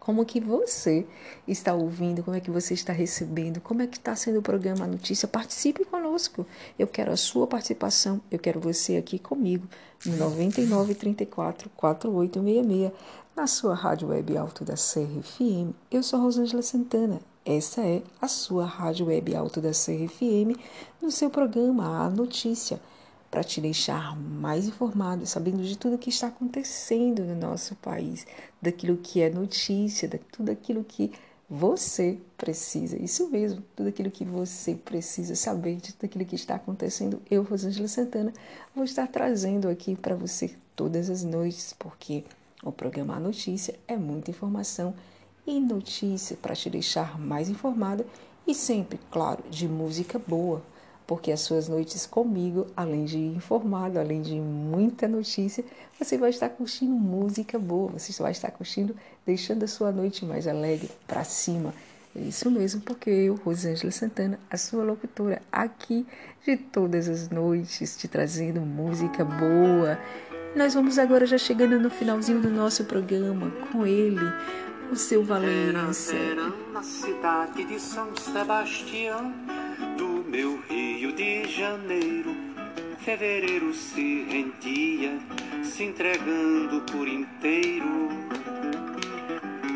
como 0.00 0.24
que 0.24 0.40
você 0.40 1.06
está 1.46 1.72
ouvindo, 1.72 2.24
como 2.24 2.36
é 2.36 2.40
que 2.40 2.50
você 2.50 2.74
está 2.74 2.92
recebendo, 2.92 3.60
como 3.60 3.80
é 3.80 3.86
que 3.86 3.96
está 3.96 4.16
sendo 4.16 4.40
o 4.40 4.42
programa 4.42 4.86
A 4.86 4.88
Notícia. 4.88 5.28
Participe 5.28 5.84
conosco. 5.84 6.44
Eu 6.76 6.88
quero 6.88 7.12
a 7.12 7.16
sua 7.16 7.46
participação, 7.46 8.20
eu 8.28 8.40
quero 8.40 8.58
você 8.58 8.96
aqui 8.96 9.20
comigo 9.20 9.68
no 10.04 10.16
9934 10.16 11.70
4866 11.76 12.90
na 13.36 13.46
sua 13.46 13.76
rádio 13.76 14.08
web 14.08 14.36
alto 14.36 14.64
da 14.64 14.74
CRFM. 14.74 15.72
Eu 15.88 16.02
sou 16.02 16.20
Rosângela 16.20 16.62
Santana. 16.62 17.20
Essa 17.44 17.82
é 17.82 18.02
a 18.20 18.26
sua 18.26 18.66
rádio 18.66 19.06
web 19.06 19.36
alto 19.36 19.60
da 19.60 19.70
CRFM 19.70 20.58
no 21.00 21.12
seu 21.12 21.30
programa 21.30 22.04
A 22.04 22.10
Notícia 22.10 22.80
para 23.30 23.44
te 23.44 23.60
deixar 23.60 24.16
mais 24.16 24.66
informado, 24.66 25.26
sabendo 25.26 25.62
de 25.62 25.76
tudo 25.76 25.98
que 25.98 26.10
está 26.10 26.28
acontecendo 26.28 27.24
no 27.24 27.34
nosso 27.34 27.74
país, 27.76 28.26
daquilo 28.60 28.96
que 28.96 29.20
é 29.20 29.30
notícia, 29.30 30.08
de 30.08 30.18
tudo 30.18 30.50
aquilo 30.50 30.84
que 30.84 31.12
você 31.48 32.18
precisa. 32.36 33.00
Isso 33.00 33.28
mesmo, 33.30 33.62
tudo 33.74 33.88
aquilo 33.88 34.10
que 34.10 34.24
você 34.24 34.74
precisa 34.74 35.34
saber 35.34 35.76
de 35.76 35.92
tudo 35.92 36.06
aquilo 36.06 36.24
que 36.24 36.34
está 36.34 36.56
acontecendo. 36.56 37.22
Eu, 37.30 37.42
Rosângela 37.42 37.88
Santana, 37.88 38.32
vou 38.74 38.84
estar 38.84 39.06
trazendo 39.06 39.68
aqui 39.68 39.94
para 39.94 40.14
você 40.14 40.54
todas 40.74 41.08
as 41.08 41.22
noites, 41.22 41.74
porque 41.78 42.24
o 42.62 42.72
programa 42.72 43.20
Notícia 43.20 43.78
é 43.86 43.96
muita 43.96 44.30
informação 44.30 44.94
e 45.46 45.60
notícia 45.60 46.36
para 46.36 46.56
te 46.56 46.68
deixar 46.68 47.18
mais 47.18 47.48
informada 47.48 48.04
e 48.46 48.54
sempre, 48.54 48.98
claro, 49.10 49.44
de 49.48 49.68
música 49.68 50.18
boa 50.18 50.62
porque 51.06 51.30
as 51.30 51.40
suas 51.40 51.68
noites 51.68 52.04
comigo, 52.04 52.66
além 52.76 53.04
de 53.04 53.18
informado, 53.18 53.98
além 53.98 54.20
de 54.22 54.34
muita 54.34 55.06
notícia, 55.06 55.64
você 55.98 56.18
vai 56.18 56.30
estar 56.30 56.48
curtindo 56.48 56.92
música 56.92 57.58
boa, 57.58 57.92
você 57.92 58.22
vai 58.22 58.32
estar 58.32 58.50
curtindo, 58.50 58.94
deixando 59.24 59.62
a 59.62 59.68
sua 59.68 59.92
noite 59.92 60.24
mais 60.24 60.48
alegre 60.48 60.90
para 61.06 61.22
cima. 61.22 61.72
É 62.14 62.20
isso 62.20 62.50
mesmo, 62.50 62.80
porque 62.80 63.10
eu, 63.10 63.34
Rosângela 63.34 63.92
Santana, 63.92 64.40
a 64.50 64.56
sua 64.56 64.82
locutora 64.82 65.42
aqui 65.52 66.06
de 66.44 66.56
todas 66.56 67.08
as 67.08 67.28
noites, 67.28 67.96
te 67.96 68.08
trazendo 68.08 68.60
música 68.62 69.24
boa. 69.24 69.98
Nós 70.56 70.72
vamos 70.72 70.98
agora 70.98 71.26
já 71.26 71.36
chegando 71.36 71.78
no 71.78 71.90
finalzinho 71.90 72.40
do 72.40 72.48
nosso 72.48 72.84
programa 72.84 73.50
com 73.70 73.86
ele, 73.86 74.24
o 74.90 74.96
seu 74.96 75.22
Valença. 75.22 76.16
Era, 76.16 76.42
era 76.42 76.52
na 76.72 76.82
cidade 76.82 77.64
de 77.64 77.78
São 77.78 78.16
Sebastião 78.16 79.34
do 79.98 80.05
meu 80.36 80.60
Rio 80.68 81.12
de 81.12 81.48
Janeiro. 81.48 82.36
Fevereiro 82.98 83.72
se 83.72 84.26
rendia, 84.28 85.18
se 85.62 85.84
entregando 85.84 86.82
por 86.92 87.08
inteiro. 87.08 88.10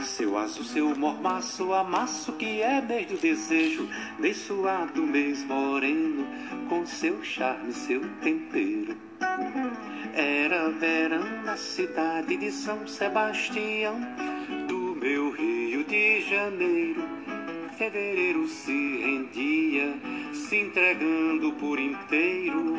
Seu 0.04 0.36
aço, 0.36 0.62
seu 0.62 0.94
mormaço, 0.94 1.72
amasso 1.72 2.34
que 2.34 2.60
é 2.60 2.78
mês 2.82 3.06
do 3.06 3.16
desejo, 3.16 3.88
mês 4.18 4.36
suado, 4.36 5.00
mês 5.06 5.42
moreno, 5.44 6.26
com 6.68 6.84
seu 6.84 7.24
charme, 7.24 7.72
seu 7.72 8.02
tempero. 8.20 8.98
Era 10.12 10.68
verão 10.72 11.42
na 11.42 11.56
cidade 11.56 12.36
de 12.36 12.52
São 12.52 12.86
Sebastião, 12.86 13.98
do 14.68 14.94
meu 14.94 15.30
Rio 15.30 15.84
de 15.84 16.20
Janeiro 16.20 17.39
fevereiro 17.80 18.46
se 18.46 18.98
rendia, 18.98 19.94
se 20.34 20.56
entregando 20.56 21.50
por 21.52 21.80
inteiro. 21.80 22.74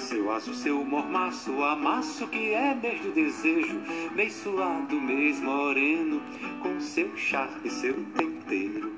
Seu 0.00 0.32
aço, 0.32 0.52
seu 0.52 0.84
mormaço, 0.84 1.62
amasso 1.62 2.26
que 2.26 2.52
é 2.52 2.74
mês 2.74 3.00
do 3.00 3.12
desejo, 3.12 3.80
mês 4.16 4.32
suado, 4.32 5.00
mês 5.00 5.38
moreno, 5.38 6.20
com 6.60 6.80
seu 6.80 7.16
charme, 7.16 7.70
seu 7.70 7.94
tempero. 8.16 8.90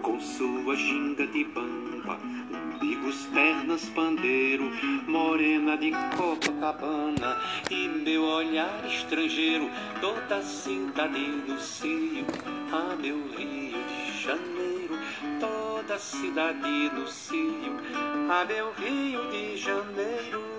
Com 0.00 0.18
sua 0.18 0.74
ginga 0.76 1.26
de 1.26 1.44
bamba, 2.04 2.18
umbigos, 2.50 3.26
pernas, 3.32 3.88
pandeiro, 3.88 4.70
morena 5.06 5.76
de 5.76 5.90
Copacabana 6.16 7.40
e 7.70 7.88
meu 7.88 8.24
olhar 8.24 8.84
estrangeiro, 8.86 9.70
toda 10.00 10.36
a 10.36 10.42
cidade 10.42 11.18
no 11.18 11.58
cio, 11.58 12.26
ah 12.72 12.94
meu 13.00 13.16
Rio 13.36 13.82
de 13.84 14.22
Janeiro, 14.22 14.98
toda 15.40 15.94
a 15.94 15.98
cidade 15.98 16.90
no 16.90 17.08
cio, 17.08 17.76
ah 18.30 18.44
meu 18.44 18.72
Rio 18.72 19.30
de 19.30 19.56
Janeiro. 19.56 20.53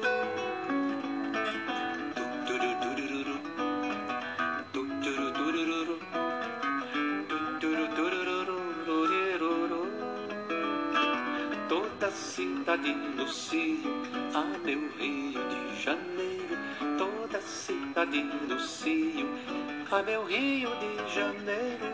Cidade 12.75 12.93
no 13.15 13.27
cio, 13.29 14.03
ah 14.33 14.57
meu 14.65 14.89
Rio 14.97 15.41
de 15.47 15.81
Janeiro, 15.81 16.57
toda 16.97 17.37
a 17.37 17.41
cidade 17.41 18.21
no 18.21 18.59
cio, 18.59 19.29
ah 19.89 20.03
meu 20.03 20.25
Rio 20.25 20.69
de 20.75 21.13
Janeiro. 21.13 21.85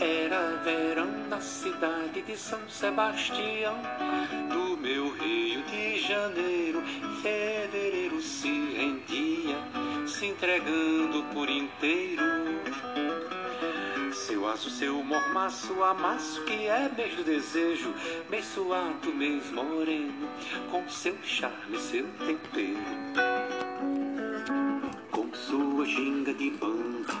Era 0.00 0.56
verão 0.64 1.10
na 1.28 1.40
cidade 1.42 2.22
de 2.22 2.36
São 2.38 2.60
Sebastião, 2.70 3.76
do 4.48 4.78
meu 4.78 5.10
Rio 5.10 5.62
de 5.64 6.00
Janeiro. 6.00 6.82
Fevereiro 7.20 8.18
se 8.22 8.48
rendia, 8.48 9.58
se 10.06 10.26
entregando 10.26 11.22
por 11.34 11.50
inteiro. 11.50 12.24
Seu 14.40 14.48
aço, 14.48 14.70
seu 14.70 15.04
mormaço, 15.04 15.84
amasso 15.84 16.42
que 16.44 16.66
é 16.66 16.88
beijo 16.88 17.22
desejo, 17.22 17.92
mês 18.30 18.46
suado, 18.46 19.12
mês 19.12 19.50
moreno, 19.50 20.30
com 20.70 20.88
seu 20.88 21.14
charme, 21.22 21.78
seu 21.78 22.06
tempero. 22.24 22.78
Com 25.10 25.30
sua 25.34 25.84
ginga 25.84 26.32
de 26.32 26.52
banda, 26.52 27.12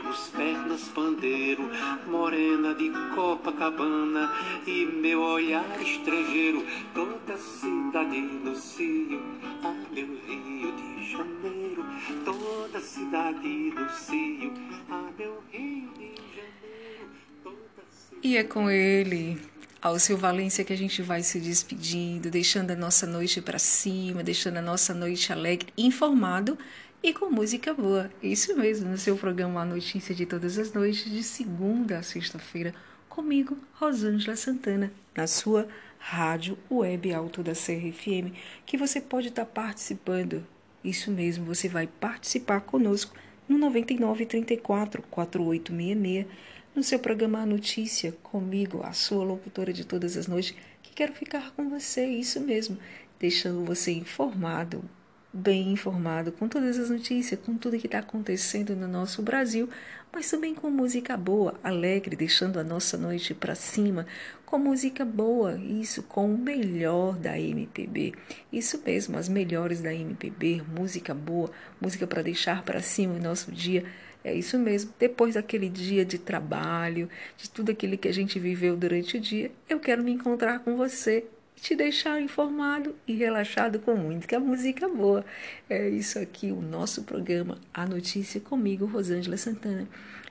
umbigos, 0.00 0.30
pernas, 0.30 0.82
pandeiro, 0.88 1.70
morena 2.06 2.74
de 2.74 2.90
Copacabana 3.14 4.32
e 4.66 4.84
meu 4.86 5.20
olhar 5.20 5.64
estrangeiro, 5.80 6.64
toda 6.94 7.34
a 7.34 7.38
cidade 7.38 8.20
no 8.20 8.56
cio, 8.56 9.20
ah 9.62 9.74
meu 9.92 10.06
Rio 10.26 10.72
de 10.72 11.10
Janeiro, 11.10 11.84
toda 12.24 12.78
a 12.78 12.80
cidade 12.80 13.48
no 13.48 13.90
cio, 13.90 14.52
ah 14.90 15.10
meu 15.18 15.42
Rio 15.52 15.90
de 15.94 16.14
Janeiro, 16.34 17.10
toda 17.42 17.56
a. 17.78 18.16
E 18.22 18.36
é 18.36 18.44
com 18.44 18.70
ele, 18.70 19.38
Alceu 19.82 20.16
Valência, 20.16 20.64
que 20.64 20.72
a 20.72 20.78
gente 20.78 21.02
vai 21.02 21.22
se 21.22 21.38
despedindo, 21.38 22.30
deixando 22.30 22.70
a 22.70 22.76
nossa 22.76 23.06
noite 23.06 23.40
para 23.40 23.58
cima, 23.58 24.22
deixando 24.22 24.56
a 24.56 24.62
nossa 24.62 24.94
noite 24.94 25.32
alegre, 25.32 25.72
informado 25.76 26.58
e 27.02 27.14
com 27.14 27.30
música 27.30 27.72
boa. 27.72 28.10
Isso 28.22 28.56
mesmo, 28.56 28.90
no 28.90 28.98
seu 28.98 29.16
programa 29.16 29.62
A 29.62 29.64
Notícia 29.64 30.14
de 30.14 30.26
Todas 30.26 30.58
as 30.58 30.72
Noites, 30.72 31.10
de 31.10 31.22
segunda 31.22 31.98
a 31.98 32.02
sexta-feira, 32.02 32.74
comigo, 33.08 33.56
Rosângela 33.72 34.36
Santana, 34.36 34.92
na 35.16 35.26
sua 35.26 35.66
rádio 35.98 36.58
web 36.70 37.12
Alto 37.12 37.42
da 37.42 37.52
CRFM, 37.52 38.34
que 38.66 38.76
você 38.76 39.00
pode 39.00 39.28
estar 39.28 39.46
participando. 39.46 40.46
Isso 40.84 41.10
mesmo, 41.10 41.44
você 41.44 41.68
vai 41.68 41.86
participar 41.86 42.60
conosco 42.60 43.14
no 43.48 43.58
9934 43.58 45.02
4866 45.10 46.26
no 46.74 46.82
seu 46.84 46.98
programa 46.98 47.40
A 47.40 47.46
Notícia, 47.46 48.12
comigo, 48.22 48.82
a 48.84 48.92
sua 48.92 49.24
locutora 49.24 49.72
de 49.72 49.84
todas 49.84 50.16
as 50.16 50.26
noites, 50.28 50.54
que 50.82 50.94
quero 50.94 51.12
ficar 51.12 51.50
com 51.52 51.68
você, 51.68 52.06
isso 52.06 52.40
mesmo, 52.40 52.78
deixando 53.18 53.64
você 53.64 53.90
informado, 53.90 54.84
bem 55.32 55.72
informado 55.72 56.32
com 56.32 56.48
todas 56.48 56.78
as 56.78 56.90
notícias, 56.90 57.38
com 57.40 57.56
tudo 57.56 57.78
que 57.78 57.86
está 57.86 58.00
acontecendo 58.00 58.74
no 58.74 58.88
nosso 58.88 59.22
Brasil, 59.22 59.68
mas 60.12 60.28
também 60.28 60.54
com 60.54 60.68
música 60.68 61.16
boa, 61.16 61.54
alegre, 61.62 62.16
deixando 62.16 62.58
a 62.58 62.64
nossa 62.64 62.96
noite 62.96 63.32
para 63.32 63.54
cima, 63.54 64.06
com 64.44 64.58
música 64.58 65.04
boa, 65.04 65.56
isso 65.56 66.02
com 66.02 66.34
o 66.34 66.38
melhor 66.38 67.16
da 67.16 67.38
MPB. 67.38 68.14
Isso 68.52 68.82
mesmo, 68.84 69.16
as 69.16 69.28
melhores 69.28 69.80
da 69.80 69.94
MPB, 69.94 70.62
música 70.76 71.14
boa, 71.14 71.50
música 71.80 72.06
para 72.06 72.22
deixar 72.22 72.64
para 72.64 72.80
cima 72.80 73.14
o 73.14 73.22
nosso 73.22 73.52
dia. 73.52 73.84
É 74.24 74.34
isso 74.34 74.58
mesmo. 74.58 74.92
Depois 74.98 75.34
daquele 75.34 75.68
dia 75.68 76.04
de 76.04 76.18
trabalho, 76.18 77.08
de 77.36 77.48
tudo 77.48 77.70
aquilo 77.70 77.96
que 77.96 78.08
a 78.08 78.12
gente 78.12 78.38
viveu 78.38 78.76
durante 78.76 79.16
o 79.16 79.20
dia, 79.20 79.52
eu 79.68 79.78
quero 79.78 80.02
me 80.02 80.10
encontrar 80.10 80.58
com 80.58 80.76
você 80.76 81.24
te 81.60 81.76
deixar 81.76 82.20
informado 82.20 82.94
e 83.06 83.14
relaxado 83.14 83.78
com 83.80 83.94
muita 83.94 84.40
música 84.40 84.88
boa. 84.88 85.24
É 85.68 85.88
isso 85.88 86.18
aqui, 86.18 86.50
o 86.50 86.60
nosso 86.60 87.02
programa 87.02 87.58
A 87.72 87.86
Notícia 87.86 88.40
comigo, 88.40 88.86
Rosângela 88.86 89.36
Santana. 89.36 89.86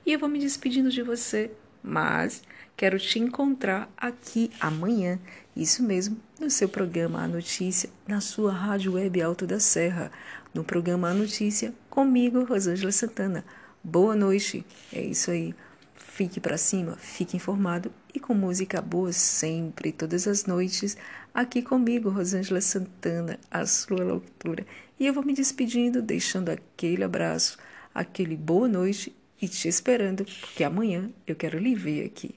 E 0.06 0.12
eu 0.12 0.20
vou 0.20 0.28
me 0.28 0.40
despedindo 0.40 0.90
de 0.90 1.04
você, 1.04 1.52
mas 1.84 2.42
quero 2.76 2.98
te 2.98 3.20
encontrar 3.20 3.92
aqui 3.96 4.50
amanhã. 4.60 5.20
Isso 5.56 5.84
mesmo, 5.84 6.18
no 6.40 6.50
seu 6.50 6.68
programa 6.68 7.22
A 7.22 7.28
Notícia, 7.28 7.90
na 8.08 8.20
sua 8.22 8.52
rádio 8.52 8.94
web 8.94 9.22
Alto 9.22 9.46
da 9.46 9.60
Serra, 9.60 10.12
no 10.54 10.64
programa 10.64 11.10
A 11.10 11.14
Notícia 11.14 11.74
comigo, 11.90 12.44
Rosângela 12.44 12.92
Santana. 12.92 13.46
Boa 13.84 14.16
noite. 14.16 14.66
É 14.92 15.02
isso 15.02 15.30
aí. 15.30 15.54
Fique 15.96 16.40
para 16.40 16.58
cima, 16.58 16.98
fique 16.98 17.38
informado 17.38 17.94
e 18.14 18.20
com 18.20 18.34
música 18.34 18.82
boa 18.82 19.14
sempre, 19.14 19.92
todas 19.92 20.28
as 20.28 20.46
noites, 20.46 20.98
aqui 21.34 21.62
comigo, 21.62 22.10
Rosângela 22.10 22.62
Santana, 22.62 23.40
a 23.50 23.66
sua 23.66 24.04
loucura. 24.04 24.66
E 25.00 25.06
eu 25.06 25.14
vou 25.14 25.24
me 25.24 25.34
despedindo, 25.34 26.02
deixando 26.02 26.50
aquele 26.50 27.04
abraço, 27.04 27.58
aquele 27.94 28.36
boa 28.36 28.68
noite 28.68 29.16
e 29.42 29.48
te 29.48 29.68
esperando, 29.68 30.26
porque 30.26 30.64
amanhã 30.64 31.10
eu 31.26 31.36
quero 31.36 31.58
lhe 31.58 31.76
ver 31.76 32.06
aqui. 32.06 32.36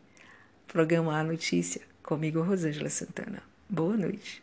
Programa 0.68 1.18
A 1.18 1.24
Notícia, 1.24 1.80
comigo, 2.02 2.40
Rosângela 2.40 2.88
Santana. 2.88 3.42
Boa 3.68 3.96
noite. 3.96 4.42